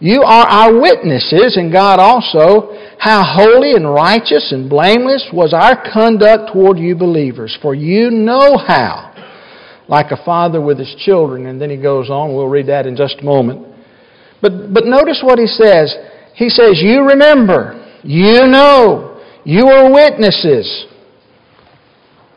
You 0.00 0.22
are 0.22 0.46
our 0.46 0.80
witnesses, 0.80 1.56
and 1.56 1.72
God 1.72 2.00
also, 2.00 2.74
how 2.98 3.22
holy 3.24 3.72
and 3.72 3.88
righteous 3.88 4.50
and 4.50 4.68
blameless 4.68 5.30
was 5.32 5.54
our 5.54 5.80
conduct 5.92 6.52
toward 6.52 6.78
you 6.78 6.96
believers. 6.96 7.56
For 7.62 7.74
you 7.74 8.10
know 8.10 8.58
how, 8.58 9.14
like 9.86 10.10
a 10.10 10.24
father 10.24 10.60
with 10.60 10.78
his 10.78 10.94
children. 10.98 11.46
And 11.46 11.60
then 11.60 11.70
he 11.70 11.76
goes 11.76 12.10
on, 12.10 12.34
we'll 12.34 12.48
read 12.48 12.66
that 12.66 12.86
in 12.86 12.96
just 12.96 13.20
a 13.20 13.24
moment. 13.24 13.66
But, 14.42 14.74
but 14.74 14.84
notice 14.84 15.20
what 15.22 15.38
he 15.38 15.46
says. 15.46 15.94
He 16.34 16.48
says, 16.48 16.82
You 16.82 17.08
remember, 17.08 17.80
you 18.02 18.46
know, 18.48 19.22
you 19.44 19.68
are 19.68 19.90
witnesses. 19.90 20.86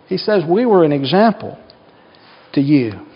He 0.07 0.17
says, 0.17 0.43
We 0.47 0.65
were 0.65 0.83
an 0.83 0.91
example 0.91 1.57
to 2.53 2.61
you. 2.61 3.07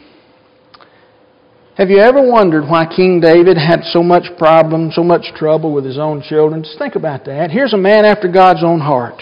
Have 1.77 1.89
you 1.89 1.99
ever 1.99 2.21
wondered 2.21 2.63
why 2.67 2.86
King 2.86 3.21
David 3.21 3.58
had 3.58 3.84
so 3.86 4.04
much 4.04 4.25
problem, 4.38 4.91
so 4.91 5.04
much 5.04 5.34
trouble 5.36 5.73
with 5.73 5.86
his 5.86 5.97
own 5.97 6.21
children? 6.21 6.63
Just 6.63 6.77
think 6.77 6.95
about 6.95 7.25
that. 7.25 7.49
Here's 7.49 7.73
a 7.73 7.77
man 7.77 8.06
after 8.06 8.27
God's 8.27 8.63
own 8.63 8.80
heart. 8.80 9.21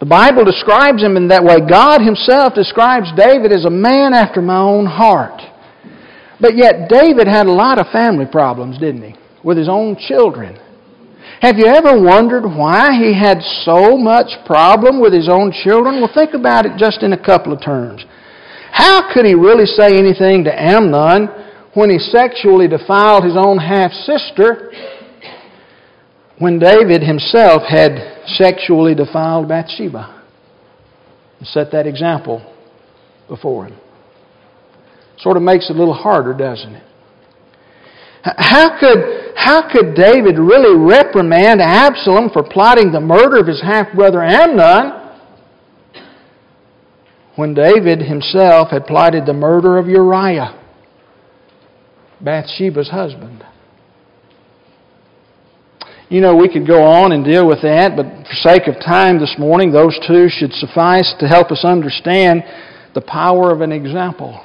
The 0.00 0.06
Bible 0.06 0.46
describes 0.46 1.02
him 1.02 1.18
in 1.18 1.28
that 1.28 1.44
way. 1.44 1.58
God 1.60 2.00
himself 2.00 2.54
describes 2.54 3.12
David 3.14 3.52
as 3.52 3.66
a 3.66 3.70
man 3.70 4.14
after 4.14 4.40
my 4.40 4.56
own 4.56 4.86
heart. 4.86 5.42
But 6.40 6.56
yet 6.56 6.88
David 6.88 7.28
had 7.28 7.46
a 7.46 7.52
lot 7.52 7.78
of 7.78 7.86
family 7.92 8.24
problems, 8.24 8.78
didn't 8.78 9.02
he? 9.02 9.14
With 9.44 9.58
his 9.58 9.68
own 9.68 9.96
children. 10.08 10.58
Have 11.40 11.56
you 11.56 11.64
ever 11.64 11.98
wondered 11.98 12.44
why 12.44 12.92
he 12.92 13.18
had 13.18 13.40
so 13.64 13.96
much 13.96 14.28
problem 14.44 15.00
with 15.00 15.14
his 15.14 15.26
own 15.26 15.52
children? 15.52 15.96
Well, 15.96 16.10
think 16.12 16.34
about 16.34 16.66
it 16.66 16.72
just 16.76 17.02
in 17.02 17.14
a 17.14 17.18
couple 17.18 17.54
of 17.54 17.62
terms. 17.62 18.04
How 18.72 19.10
could 19.12 19.24
he 19.24 19.34
really 19.34 19.64
say 19.64 19.96
anything 19.96 20.44
to 20.44 20.52
Amnon 20.52 21.28
when 21.72 21.88
he 21.88 21.98
sexually 21.98 22.68
defiled 22.68 23.24
his 23.24 23.36
own 23.38 23.56
half 23.56 23.90
sister 23.90 24.70
when 26.38 26.58
David 26.58 27.02
himself 27.02 27.62
had 27.66 28.22
sexually 28.26 28.94
defiled 28.94 29.48
Bathsheba? 29.48 30.22
And 31.38 31.48
set 31.48 31.72
that 31.72 31.86
example 31.86 32.54
before 33.28 33.68
him. 33.68 33.78
Sort 35.18 35.38
of 35.38 35.42
makes 35.42 35.70
it 35.70 35.76
a 35.76 35.78
little 35.78 35.94
harder, 35.94 36.34
doesn't 36.34 36.74
it? 36.74 36.89
How 38.22 38.78
could, 38.78 39.32
how 39.34 39.70
could 39.70 39.94
David 39.94 40.38
really 40.38 40.76
reprimand 40.76 41.62
Absalom 41.62 42.30
for 42.30 42.42
plotting 42.42 42.92
the 42.92 43.00
murder 43.00 43.38
of 43.38 43.46
his 43.46 43.62
half 43.62 43.94
brother 43.94 44.22
Amnon 44.22 45.00
when 47.36 47.54
David 47.54 48.02
himself 48.02 48.68
had 48.70 48.86
plotted 48.86 49.24
the 49.24 49.32
murder 49.32 49.78
of 49.78 49.88
Uriah, 49.88 50.60
Bathsheba's 52.20 52.90
husband. 52.90 53.42
You 56.10 56.20
know, 56.20 56.36
we 56.36 56.52
could 56.52 56.66
go 56.66 56.82
on 56.82 57.12
and 57.12 57.24
deal 57.24 57.46
with 57.46 57.62
that, 57.62 57.96
but 57.96 58.04
for 58.26 58.34
sake 58.34 58.66
of 58.66 58.74
time 58.84 59.18
this 59.18 59.36
morning, 59.38 59.72
those 59.72 59.98
two 60.06 60.28
should 60.28 60.52
suffice 60.52 61.14
to 61.20 61.28
help 61.28 61.50
us 61.50 61.64
understand 61.64 62.42
the 62.94 63.00
power 63.00 63.50
of 63.52 63.62
an 63.62 63.72
example. 63.72 64.44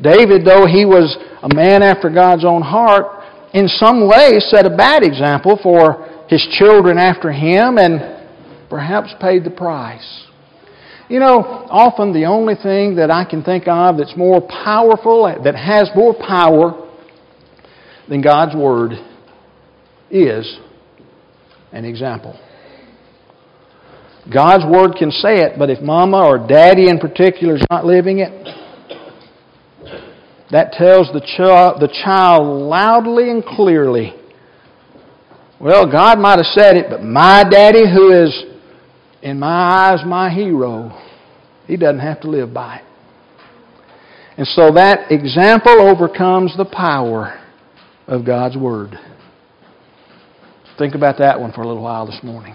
David, 0.00 0.44
though 0.44 0.66
he 0.66 0.84
was 0.84 1.16
a 1.42 1.54
man 1.54 1.82
after 1.82 2.10
God's 2.10 2.44
own 2.44 2.62
heart, 2.62 3.24
in 3.52 3.68
some 3.68 4.08
ways 4.08 4.46
set 4.50 4.66
a 4.66 4.76
bad 4.76 5.02
example 5.04 5.58
for 5.62 6.24
his 6.28 6.46
children 6.58 6.98
after 6.98 7.30
him 7.30 7.78
and 7.78 8.26
perhaps 8.68 9.14
paid 9.20 9.44
the 9.44 9.50
price. 9.50 10.24
You 11.08 11.20
know, 11.20 11.38
often 11.70 12.12
the 12.12 12.24
only 12.24 12.54
thing 12.54 12.96
that 12.96 13.10
I 13.10 13.24
can 13.24 13.44
think 13.44 13.68
of 13.68 13.98
that's 13.98 14.16
more 14.16 14.40
powerful, 14.40 15.24
that 15.44 15.54
has 15.54 15.90
more 15.94 16.14
power 16.14 16.90
than 18.08 18.22
God's 18.22 18.56
Word 18.56 18.92
is 20.10 20.58
an 21.72 21.84
example. 21.84 22.38
God's 24.32 24.64
Word 24.64 24.96
can 24.98 25.10
say 25.10 25.42
it, 25.42 25.58
but 25.58 25.68
if 25.68 25.82
Mama 25.82 26.24
or 26.26 26.38
Daddy 26.38 26.88
in 26.88 26.98
particular 26.98 27.56
is 27.56 27.64
not 27.70 27.84
living 27.84 28.20
it, 28.20 28.63
that 30.54 30.70
tells 30.70 31.08
the 31.12 31.20
child, 31.36 31.80
the 31.80 31.88
child 32.04 32.46
loudly 32.46 33.28
and 33.28 33.44
clearly, 33.44 34.14
well, 35.60 35.90
God 35.90 36.20
might 36.20 36.38
have 36.38 36.46
said 36.46 36.76
it, 36.76 36.86
but 36.88 37.02
my 37.02 37.42
daddy, 37.42 37.82
who 37.92 38.12
is 38.12 38.44
in 39.20 39.40
my 39.40 39.48
eyes 39.48 40.06
my 40.06 40.30
hero, 40.30 40.96
he 41.66 41.76
doesn't 41.76 41.98
have 41.98 42.20
to 42.20 42.30
live 42.30 42.54
by 42.54 42.76
it. 42.76 42.84
And 44.36 44.46
so 44.46 44.70
that 44.74 45.10
example 45.10 45.72
overcomes 45.80 46.56
the 46.56 46.66
power 46.66 47.42
of 48.06 48.24
God's 48.24 48.56
Word. 48.56 48.96
Think 50.78 50.94
about 50.94 51.18
that 51.18 51.40
one 51.40 51.50
for 51.50 51.62
a 51.62 51.66
little 51.66 51.82
while 51.82 52.06
this 52.06 52.20
morning. 52.22 52.54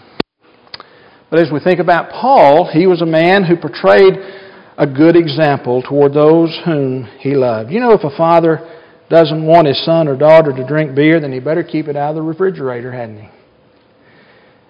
But 1.30 1.42
as 1.42 1.52
we 1.52 1.60
think 1.60 1.82
about 1.82 2.12
Paul, 2.12 2.70
he 2.72 2.88
was 2.88 3.02
a 3.02 3.06
man 3.06 3.44
who 3.44 3.58
portrayed 3.58 4.14
a 4.80 4.88
good 4.88 5.18
example 5.18 5.84
toward 5.84 6.14
those 6.14 6.58
whom 6.64 7.04
he 7.20 7.36
loved. 7.36 7.70
You 7.70 7.82
know, 7.82 7.92
if 7.92 8.06
a 8.06 8.16
father 8.16 8.66
doesn't 9.10 9.46
want 9.46 9.68
his 9.68 9.84
son 9.84 10.08
or 10.08 10.16
daughter 10.18 10.54
to 10.54 10.66
drink 10.66 10.96
beer, 10.96 11.20
then 11.20 11.34
he 11.34 11.40
better 11.42 11.64
keep 11.64 11.88
it 11.90 11.98
out 11.98 12.12
of 12.12 12.16
the 12.16 12.22
refrigerator, 12.22 12.90
hadn't 12.90 13.20
he? 13.20 13.30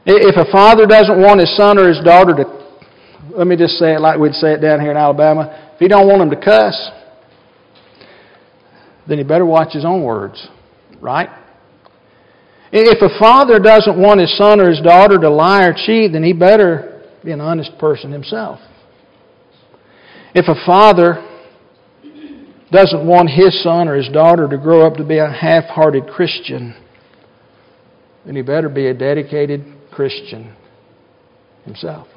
If 0.05 0.35
a 0.35 0.51
father 0.51 0.87
doesn't 0.87 1.21
want 1.21 1.39
his 1.39 1.55
son 1.55 1.77
or 1.77 1.87
his 1.87 2.03
daughter 2.03 2.33
to, 2.33 2.43
let 3.37 3.45
me 3.45 3.55
just 3.55 3.73
say 3.73 3.93
it 3.93 4.01
like 4.01 4.17
we'd 4.17 4.33
say 4.33 4.53
it 4.53 4.61
down 4.61 4.81
here 4.81 4.89
in 4.89 4.97
Alabama, 4.97 5.71
if 5.73 5.79
he 5.79 5.87
don't 5.87 6.07
want 6.07 6.19
them 6.21 6.31
to 6.31 6.43
cuss, 6.43 6.89
then 9.07 9.19
he 9.19 9.23
better 9.23 9.45
watch 9.45 9.73
his 9.73 9.85
own 9.85 10.03
words, 10.03 10.47
right? 10.99 11.29
If 12.71 13.01
a 13.03 13.19
father 13.19 13.59
doesn't 13.59 13.99
want 13.99 14.21
his 14.21 14.35
son 14.37 14.59
or 14.59 14.69
his 14.69 14.81
daughter 14.81 15.19
to 15.19 15.29
lie 15.29 15.65
or 15.65 15.73
cheat, 15.73 16.13
then 16.13 16.23
he 16.23 16.33
better 16.33 17.03
be 17.23 17.31
an 17.31 17.41
honest 17.41 17.77
person 17.77 18.11
himself. 18.11 18.59
If 20.33 20.47
a 20.47 20.65
father 20.65 21.25
doesn't 22.71 23.05
want 23.05 23.29
his 23.29 23.63
son 23.63 23.87
or 23.87 23.95
his 23.95 24.09
daughter 24.09 24.47
to 24.47 24.57
grow 24.57 24.85
up 24.85 24.97
to 24.97 25.03
be 25.03 25.17
a 25.17 25.29
half 25.29 25.65
hearted 25.65 26.07
Christian, 26.07 26.75
then 28.25 28.35
he 28.35 28.41
better 28.41 28.69
be 28.69 28.87
a 28.87 28.93
dedicated 28.93 29.65
Christian 29.91 30.55
himself. 31.65 32.07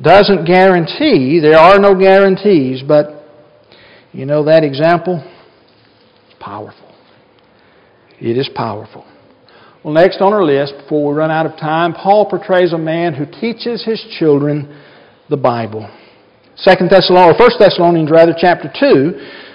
Doesn't 0.00 0.46
guarantee, 0.46 1.40
there 1.40 1.58
are 1.58 1.78
no 1.78 1.94
guarantees, 1.94 2.82
but 2.86 3.24
you 4.12 4.26
know 4.26 4.44
that 4.44 4.64
example? 4.64 5.22
Powerful. 6.40 6.92
It 8.18 8.36
is 8.36 8.48
powerful. 8.54 9.06
Well, 9.84 9.94
next 9.94 10.20
on 10.20 10.32
our 10.32 10.42
list, 10.42 10.74
before 10.82 11.10
we 11.10 11.16
run 11.16 11.30
out 11.30 11.46
of 11.46 11.52
time, 11.52 11.92
Paul 11.92 12.28
portrays 12.28 12.72
a 12.72 12.78
man 12.78 13.14
who 13.14 13.26
teaches 13.26 13.84
his 13.84 14.04
children 14.18 14.82
the 15.30 15.36
Bible. 15.36 15.88
Second 16.56 16.90
Thessalonians, 16.90 17.36
or 17.36 17.38
First 17.38 17.56
Thessalonians 17.60 18.10
rather, 18.10 18.34
chapter 18.36 18.68
two, 18.78 19.12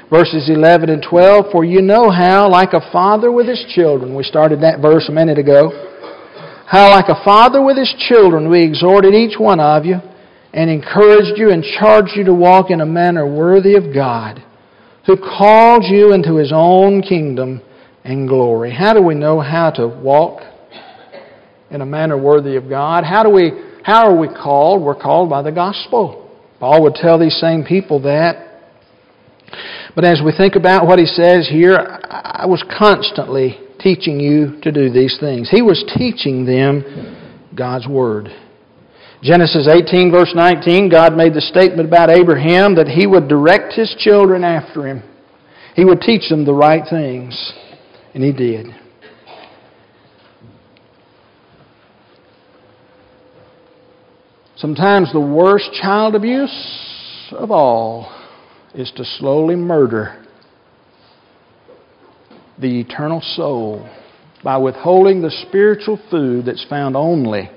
verses 0.09 0.49
eleven 0.49 0.89
and 0.89 1.03
twelve. 1.03 1.51
For 1.51 1.65
you 1.65 1.81
know 1.81 2.09
how, 2.09 2.49
like 2.49 2.71
a 2.71 2.79
father 2.91 3.29
with 3.29 3.45
his 3.45 3.63
children, 3.75 4.15
we 4.15 4.23
started 4.23 4.61
that 4.61 4.79
verse 4.81 5.09
a 5.09 5.11
minute 5.11 5.37
ago. 5.37 5.91
How, 6.65 6.89
like 6.91 7.09
a 7.09 7.21
father 7.25 7.61
with 7.61 7.77
his 7.77 7.93
children, 8.07 8.49
we 8.49 8.63
exhorted 8.63 9.13
each 9.13 9.37
one 9.37 9.59
of 9.59 9.85
you 9.85 9.97
and 10.53 10.69
encouraged 10.69 11.37
you 11.37 11.51
and 11.51 11.61
charged 11.77 12.13
you 12.15 12.23
to 12.23 12.33
walk 12.33 12.71
in 12.71 12.79
a 12.79 12.85
manner 12.85 13.27
worthy 13.27 13.75
of 13.75 13.93
God, 13.93 14.41
who 15.05 15.17
called 15.17 15.83
you 15.83 16.13
into 16.13 16.37
his 16.37 16.53
own 16.55 17.01
kingdom 17.01 17.61
and 18.05 18.29
glory. 18.29 18.73
How 18.73 18.93
do 18.93 19.03
we 19.03 19.13
know 19.13 19.41
how 19.41 19.71
to 19.71 19.89
walk 19.89 20.39
in 21.69 21.81
a 21.81 21.85
manner 21.85 22.17
worthy 22.17 22.55
of 22.55 22.69
God? 22.69 23.03
How 23.03 23.21
do 23.21 23.29
we 23.29 23.51
how 23.85 24.07
are 24.09 24.17
we 24.17 24.27
called? 24.27 24.81
We're 24.81 24.99
called 24.99 25.29
by 25.29 25.43
the 25.43 25.51
gospel. 25.51 26.27
Paul 26.59 26.81
would 26.81 26.95
tell 26.95 27.19
these 27.19 27.39
same 27.39 27.63
people 27.63 28.01
that. 28.01 28.63
But 29.93 30.05
as 30.05 30.23
we 30.25 30.33
think 30.35 30.55
about 30.55 30.87
what 30.87 30.97
he 30.97 31.05
says 31.05 31.47
here, 31.47 31.77
I 32.09 32.47
was 32.47 32.63
constantly 32.79 33.59
teaching 33.79 34.19
you 34.19 34.59
to 34.63 34.71
do 34.71 34.89
these 34.89 35.17
things. 35.19 35.51
He 35.51 35.61
was 35.61 35.85
teaching 35.95 36.45
them 36.45 37.45
God's 37.55 37.87
Word. 37.87 38.29
Genesis 39.21 39.67
18, 39.67 40.09
verse 40.09 40.33
19, 40.33 40.89
God 40.89 41.15
made 41.15 41.35
the 41.35 41.41
statement 41.41 41.87
about 41.87 42.09
Abraham 42.09 42.73
that 42.77 42.87
he 42.87 43.05
would 43.05 43.27
direct 43.27 43.73
his 43.73 43.95
children 43.99 44.43
after 44.43 44.87
him. 44.87 45.03
He 45.75 45.85
would 45.85 46.01
teach 46.01 46.27
them 46.27 46.43
the 46.43 46.55
right 46.55 46.83
things. 46.89 47.53
And 48.15 48.23
he 48.23 48.33
did. 48.33 48.65
Sometimes 54.57 55.11
the 55.11 55.19
worst 55.19 55.71
child 55.81 56.15
abuse 56.15 57.29
of 57.31 57.51
all 57.51 58.11
is 58.73 58.91
to 58.95 59.03
slowly 59.03 59.55
murder 59.55 60.23
the 62.59 62.79
eternal 62.79 63.21
soul 63.21 63.89
by 64.43 64.57
withholding 64.57 65.21
the 65.21 65.31
spiritual 65.47 65.99
food 66.09 66.45
that's 66.45 66.65
found 66.69 66.95
only 66.95 67.49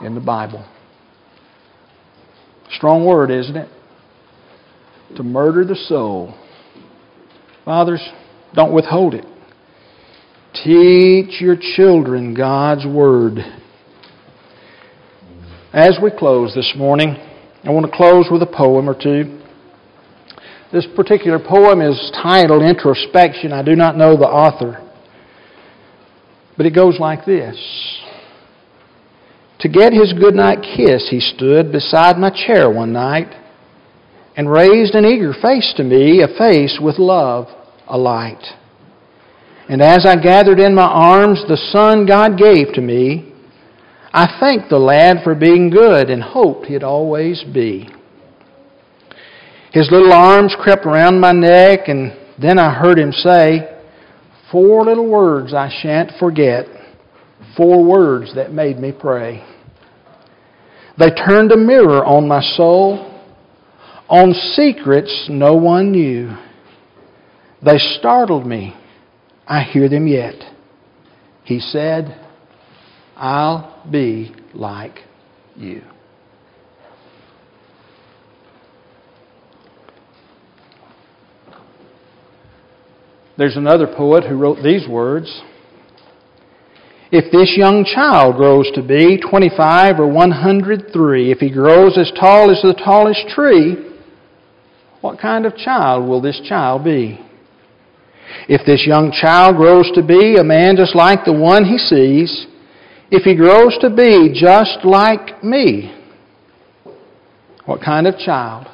in 0.00 0.14
the 0.14 0.20
Bible. 0.20 0.66
Strong 2.70 3.04
word, 3.04 3.30
isn't 3.30 3.56
it? 3.56 3.68
To 5.16 5.22
murder 5.22 5.64
the 5.64 5.74
soul. 5.74 6.34
Fathers, 7.64 8.06
don't 8.54 8.72
withhold 8.72 9.14
it. 9.14 9.24
Teach 10.54 11.40
your 11.40 11.56
children 11.76 12.34
God's 12.34 12.86
Word. 12.86 13.38
As 15.72 15.98
we 16.02 16.10
close 16.10 16.54
this 16.54 16.72
morning, 16.74 17.14
I 17.62 17.68
want 17.68 17.84
to 17.84 17.92
close 17.94 18.28
with 18.30 18.40
a 18.40 18.46
poem 18.46 18.88
or 18.88 18.94
two. 18.94 19.38
This 20.72 20.86
particular 20.96 21.38
poem 21.38 21.82
is 21.82 22.10
titled 22.22 22.62
Introspection. 22.62 23.52
I 23.52 23.62
do 23.62 23.76
not 23.76 23.94
know 23.94 24.16
the 24.16 24.24
author. 24.24 24.82
But 26.56 26.64
it 26.64 26.74
goes 26.74 26.98
like 26.98 27.26
this 27.26 27.54
To 29.60 29.68
get 29.68 29.92
his 29.92 30.14
goodnight 30.14 30.62
kiss, 30.62 31.06
he 31.10 31.20
stood 31.20 31.70
beside 31.70 32.16
my 32.16 32.30
chair 32.30 32.70
one 32.70 32.94
night 32.94 33.34
and 34.38 34.50
raised 34.50 34.94
an 34.94 35.04
eager 35.04 35.34
face 35.34 35.74
to 35.76 35.84
me, 35.84 36.22
a 36.22 36.28
face 36.28 36.78
with 36.80 36.98
love 36.98 37.46
alight. 37.86 38.42
And 39.68 39.82
as 39.82 40.06
I 40.06 40.16
gathered 40.16 40.60
in 40.60 40.74
my 40.74 40.88
arms 40.88 41.44
the 41.46 41.58
son 41.58 42.06
God 42.06 42.38
gave 42.38 42.72
to 42.72 42.80
me, 42.80 43.27
I 44.18 44.40
thanked 44.40 44.68
the 44.68 44.78
lad 44.78 45.18
for 45.22 45.36
being 45.36 45.70
good 45.70 46.10
and 46.10 46.20
hoped 46.20 46.66
he'd 46.66 46.82
always 46.82 47.44
be. 47.54 47.88
His 49.72 49.92
little 49.92 50.12
arms 50.12 50.56
crept 50.58 50.84
around 50.84 51.20
my 51.20 51.30
neck, 51.30 51.86
and 51.86 52.18
then 52.36 52.58
I 52.58 52.74
heard 52.74 52.98
him 52.98 53.12
say, 53.12 53.78
Four 54.50 54.86
little 54.86 55.08
words 55.08 55.54
I 55.54 55.70
shan't 55.70 56.10
forget, 56.18 56.66
four 57.56 57.84
words 57.84 58.34
that 58.34 58.52
made 58.52 58.80
me 58.80 58.90
pray. 58.90 59.46
They 60.98 61.10
turned 61.10 61.52
a 61.52 61.56
mirror 61.56 62.04
on 62.04 62.26
my 62.26 62.40
soul, 62.56 63.22
on 64.08 64.32
secrets 64.56 65.28
no 65.30 65.54
one 65.54 65.92
knew. 65.92 66.36
They 67.64 67.78
startled 67.78 68.46
me 68.46 68.74
I 69.46 69.62
hear 69.62 69.88
them 69.88 70.08
yet. 70.08 70.34
He 71.44 71.60
said, 71.60 72.17
I'll 73.18 73.82
be 73.90 74.32
like 74.54 75.00
you. 75.56 75.82
There's 83.36 83.56
another 83.56 83.88
poet 83.88 84.22
who 84.24 84.36
wrote 84.36 84.62
these 84.62 84.88
words 84.88 85.42
If 87.10 87.32
this 87.32 87.54
young 87.56 87.84
child 87.84 88.36
grows 88.36 88.70
to 88.76 88.82
be 88.82 89.18
25 89.18 89.98
or 89.98 90.06
103, 90.06 91.32
if 91.32 91.38
he 91.38 91.50
grows 91.50 91.98
as 91.98 92.12
tall 92.20 92.52
as 92.52 92.62
the 92.62 92.74
tallest 92.74 93.26
tree, 93.28 93.76
what 95.00 95.18
kind 95.18 95.44
of 95.44 95.56
child 95.56 96.08
will 96.08 96.20
this 96.20 96.40
child 96.48 96.84
be? 96.84 97.20
If 98.48 98.64
this 98.64 98.84
young 98.86 99.10
child 99.10 99.56
grows 99.56 99.90
to 99.94 100.02
be 100.04 100.36
a 100.36 100.44
man 100.44 100.76
just 100.76 100.94
like 100.94 101.24
the 101.24 101.32
one 101.32 101.64
he 101.64 101.78
sees, 101.78 102.46
if 103.10 103.22
he 103.22 103.34
grows 103.34 103.76
to 103.80 103.90
be 103.90 104.32
just 104.34 104.84
like 104.84 105.42
me, 105.42 105.94
what 107.64 107.80
kind 107.80 108.06
of 108.06 108.18
child 108.18 108.66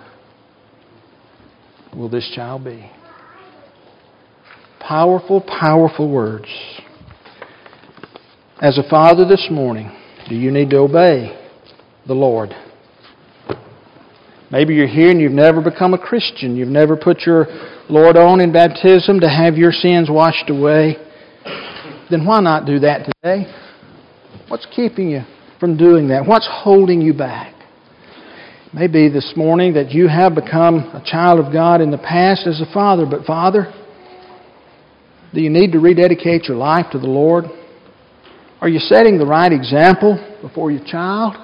will 1.95 2.09
this 2.09 2.31
child 2.35 2.65
be? 2.65 2.91
Powerful, 4.81 5.41
powerful 5.41 6.11
words. 6.11 6.49
As 8.61 8.79
a 8.79 8.89
father 8.89 9.25
this 9.27 9.49
morning, 9.51 9.91
do 10.29 10.35
you 10.35 10.51
need 10.51 10.71
to 10.71 10.79
obey 10.79 11.39
the 12.07 12.15
Lord? 12.15 12.55
Maybe 14.51 14.75
you're 14.75 14.87
here 14.87 15.11
and 15.11 15.21
you've 15.21 15.33
never 15.33 15.61
become 15.61 15.95
a 15.95 15.99
Christian. 15.99 16.57
You've 16.57 16.69
never 16.69 16.97
put 16.97 17.23
your 17.23 17.47
Lord 17.89 18.17
on 18.17 18.41
in 18.41 18.53
baptism 18.53 19.21
to 19.21 19.29
have 19.29 19.57
your 19.57 19.73
sins 19.73 20.09
washed 20.11 20.51
away. 20.51 20.97
Then 22.11 22.25
why 22.25 22.41
not 22.41 22.67
do 22.67 22.79
that 22.81 23.11
today? 23.23 23.47
What's 24.49 24.67
keeping 24.67 25.11
you 25.11 25.23
from 25.59 25.77
doing 25.77 26.09
that? 26.09 26.27
What's 26.27 26.49
holding 26.51 27.01
you 27.01 27.15
back? 27.15 27.55
Maybe 28.75 29.09
this 29.09 29.33
morning 29.37 29.75
that 29.75 29.93
you 29.93 30.09
have 30.09 30.35
become 30.35 30.81
a 30.93 31.03
child 31.05 31.39
of 31.45 31.53
God 31.53 31.81
in 31.81 31.91
the 31.91 31.99
past 31.99 32.47
as 32.47 32.61
a 32.61 32.71
father, 32.73 33.07
but 33.07 33.25
Father, 33.25 33.73
do 35.33 35.41
you 35.41 35.49
need 35.49 35.73
to 35.73 35.79
rededicate 35.79 36.45
your 36.45 36.57
life 36.57 36.87
to 36.93 36.99
the 36.99 37.07
Lord? 37.07 37.45
Are 38.61 38.69
you 38.69 38.81
setting 38.81 39.19
the 39.19 39.27
right 39.27 39.53
example 39.53 40.19
before 40.43 40.71
your 40.71 40.85
child? 40.85 41.37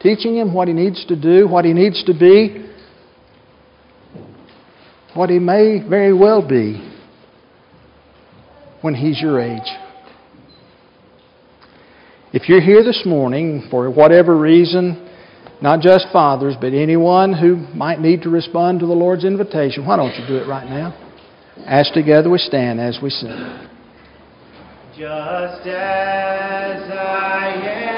Teaching 0.00 0.36
him 0.36 0.54
what 0.54 0.68
he 0.68 0.74
needs 0.74 1.04
to 1.06 1.20
do, 1.20 1.48
what 1.48 1.64
he 1.64 1.72
needs 1.72 2.04
to 2.04 2.12
be, 2.12 2.70
what 5.14 5.30
he 5.30 5.38
may 5.38 5.82
very 5.88 6.12
well 6.12 6.46
be 6.46 6.92
when 8.82 8.94
he's 8.94 9.20
your 9.20 9.40
age. 9.40 9.83
If 12.34 12.48
you're 12.48 12.60
here 12.60 12.82
this 12.82 13.06
morning 13.06 13.68
for 13.70 13.88
whatever 13.88 14.36
reason, 14.36 15.08
not 15.62 15.78
just 15.78 16.08
fathers, 16.12 16.56
but 16.60 16.74
anyone 16.74 17.32
who 17.32 17.58
might 17.72 18.00
need 18.00 18.22
to 18.22 18.28
respond 18.28 18.80
to 18.80 18.86
the 18.86 18.92
Lord's 18.92 19.24
invitation, 19.24 19.86
why 19.86 19.96
don't 19.96 20.12
you 20.18 20.26
do 20.26 20.38
it 20.38 20.48
right 20.48 20.68
now? 20.68 20.98
As 21.64 21.88
together 21.94 22.28
we 22.28 22.38
stand 22.38 22.80
as 22.80 22.98
we 23.00 23.10
sing. 23.10 23.30
Just 24.98 25.64
as 25.64 26.90
I 26.90 27.52
am 27.62 27.93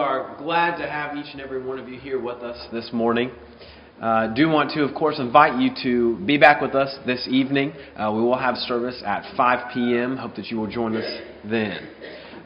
are 0.00 0.34
glad 0.38 0.78
to 0.78 0.88
have 0.88 1.14
each 1.14 1.32
and 1.32 1.42
every 1.42 1.62
one 1.62 1.78
of 1.78 1.86
you 1.86 2.00
here 2.00 2.18
with 2.18 2.38
us 2.38 2.68
this 2.72 2.88
morning. 2.90 3.30
Uh, 4.00 4.28
do 4.32 4.48
want 4.48 4.70
to, 4.70 4.82
of 4.82 4.94
course, 4.94 5.16
invite 5.18 5.60
you 5.60 5.68
to 5.82 6.24
be 6.24 6.38
back 6.38 6.62
with 6.62 6.74
us 6.74 6.96
this 7.04 7.28
evening. 7.30 7.74
Uh, 7.94 8.10
we 8.10 8.22
will 8.22 8.38
have 8.38 8.56
service 8.56 9.02
at 9.04 9.30
5 9.36 9.74
p.m. 9.74 10.16
Hope 10.16 10.36
that 10.36 10.46
you 10.46 10.56
will 10.56 10.70
join 10.70 10.96
us 10.96 11.20
then. 11.44 11.86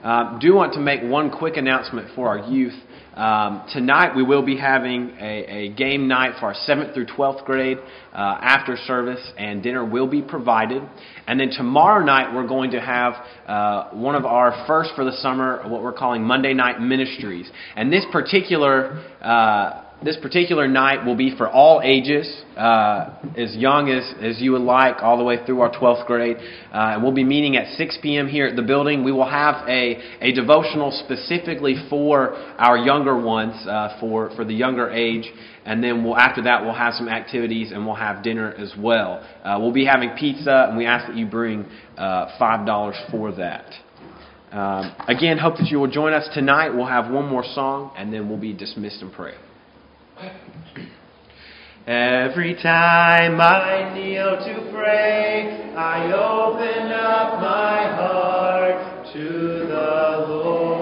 Uh, 0.02 0.36
do 0.40 0.52
want 0.52 0.74
to 0.74 0.80
make 0.80 1.00
one 1.04 1.30
quick 1.30 1.56
announcement 1.56 2.08
for 2.16 2.26
our 2.26 2.50
youth. 2.50 2.74
Um, 3.14 3.64
tonight 3.72 4.16
we 4.16 4.24
will 4.24 4.44
be 4.44 4.56
having 4.56 5.10
a, 5.20 5.68
a 5.68 5.68
game 5.74 6.08
night 6.08 6.34
for 6.40 6.46
our 6.46 6.54
7th 6.54 6.94
through 6.94 7.06
12th 7.06 7.44
grade 7.44 7.78
uh, 7.78 8.38
after 8.40 8.76
service, 8.76 9.20
and 9.38 9.62
dinner 9.62 9.84
will 9.84 10.08
be 10.08 10.20
provided. 10.20 10.82
And 11.28 11.38
then 11.38 11.50
tomorrow 11.50 12.04
night 12.04 12.34
we're 12.34 12.48
going 12.48 12.72
to 12.72 12.80
have 12.80 13.14
uh, 13.46 13.90
one 13.90 14.16
of 14.16 14.24
our 14.24 14.64
first 14.66 14.90
for 14.96 15.04
the 15.04 15.12
summer, 15.12 15.62
what 15.68 15.80
we're 15.80 15.92
calling 15.92 16.24
Monday 16.24 16.54
Night 16.54 16.80
Ministries. 16.80 17.48
And 17.76 17.92
this 17.92 18.04
particular 18.10 19.00
uh, 19.20 19.83
this 20.02 20.16
particular 20.20 20.68
night 20.68 21.04
will 21.06 21.16
be 21.16 21.34
for 21.36 21.48
all 21.48 21.80
ages, 21.82 22.42
uh, 22.56 23.16
as 23.38 23.54
young 23.56 23.88
as, 23.88 24.14
as 24.20 24.40
you 24.40 24.52
would 24.52 24.60
like, 24.60 24.96
all 25.02 25.16
the 25.16 25.24
way 25.24 25.44
through 25.46 25.60
our 25.60 25.70
12th 25.70 26.06
grade. 26.06 26.36
Uh, 26.72 26.98
we'll 27.02 27.12
be 27.12 27.24
meeting 27.24 27.56
at 27.56 27.74
6 27.76 27.98
p.m. 28.02 28.28
here 28.28 28.46
at 28.46 28.56
the 28.56 28.62
building. 28.62 29.02
We 29.02 29.12
will 29.12 29.28
have 29.28 29.66
a, 29.66 30.00
a 30.20 30.32
devotional 30.32 30.90
specifically 31.04 31.76
for 31.88 32.34
our 32.58 32.76
younger 32.76 33.18
ones, 33.18 33.54
uh, 33.66 33.96
for, 33.98 34.34
for 34.36 34.44
the 34.44 34.52
younger 34.52 34.90
age. 34.90 35.30
And 35.64 35.82
then 35.82 36.04
we'll, 36.04 36.16
after 36.16 36.42
that, 36.42 36.62
we'll 36.62 36.74
have 36.74 36.94
some 36.94 37.08
activities 37.08 37.72
and 37.72 37.86
we'll 37.86 37.94
have 37.94 38.22
dinner 38.22 38.52
as 38.52 38.74
well. 38.78 39.26
Uh, 39.42 39.58
we'll 39.58 39.72
be 39.72 39.86
having 39.86 40.10
pizza, 40.18 40.66
and 40.68 40.76
we 40.76 40.84
ask 40.84 41.06
that 41.06 41.16
you 41.16 41.24
bring 41.26 41.64
uh, 41.96 42.36
$5 42.38 43.10
for 43.10 43.32
that. 43.32 43.72
Um, 44.52 44.94
again, 45.08 45.38
hope 45.38 45.56
that 45.56 45.68
you 45.68 45.78
will 45.78 45.90
join 45.90 46.12
us 46.12 46.28
tonight. 46.34 46.68
We'll 46.68 46.86
have 46.86 47.10
one 47.10 47.26
more 47.26 47.42
song, 47.42 47.92
and 47.96 48.12
then 48.12 48.28
we'll 48.28 48.38
be 48.38 48.52
dismissed 48.52 49.00
in 49.00 49.10
prayer. 49.10 49.38
Every 51.86 52.54
time 52.54 53.40
I 53.40 53.92
kneel 53.94 54.36
to 54.36 54.72
pray, 54.72 55.72
I 55.76 56.12
open 56.12 56.92
up 56.92 57.40
my 57.40 57.94
heart 57.96 59.12
to 59.12 59.28
the 59.68 60.26
Lord. 60.28 60.73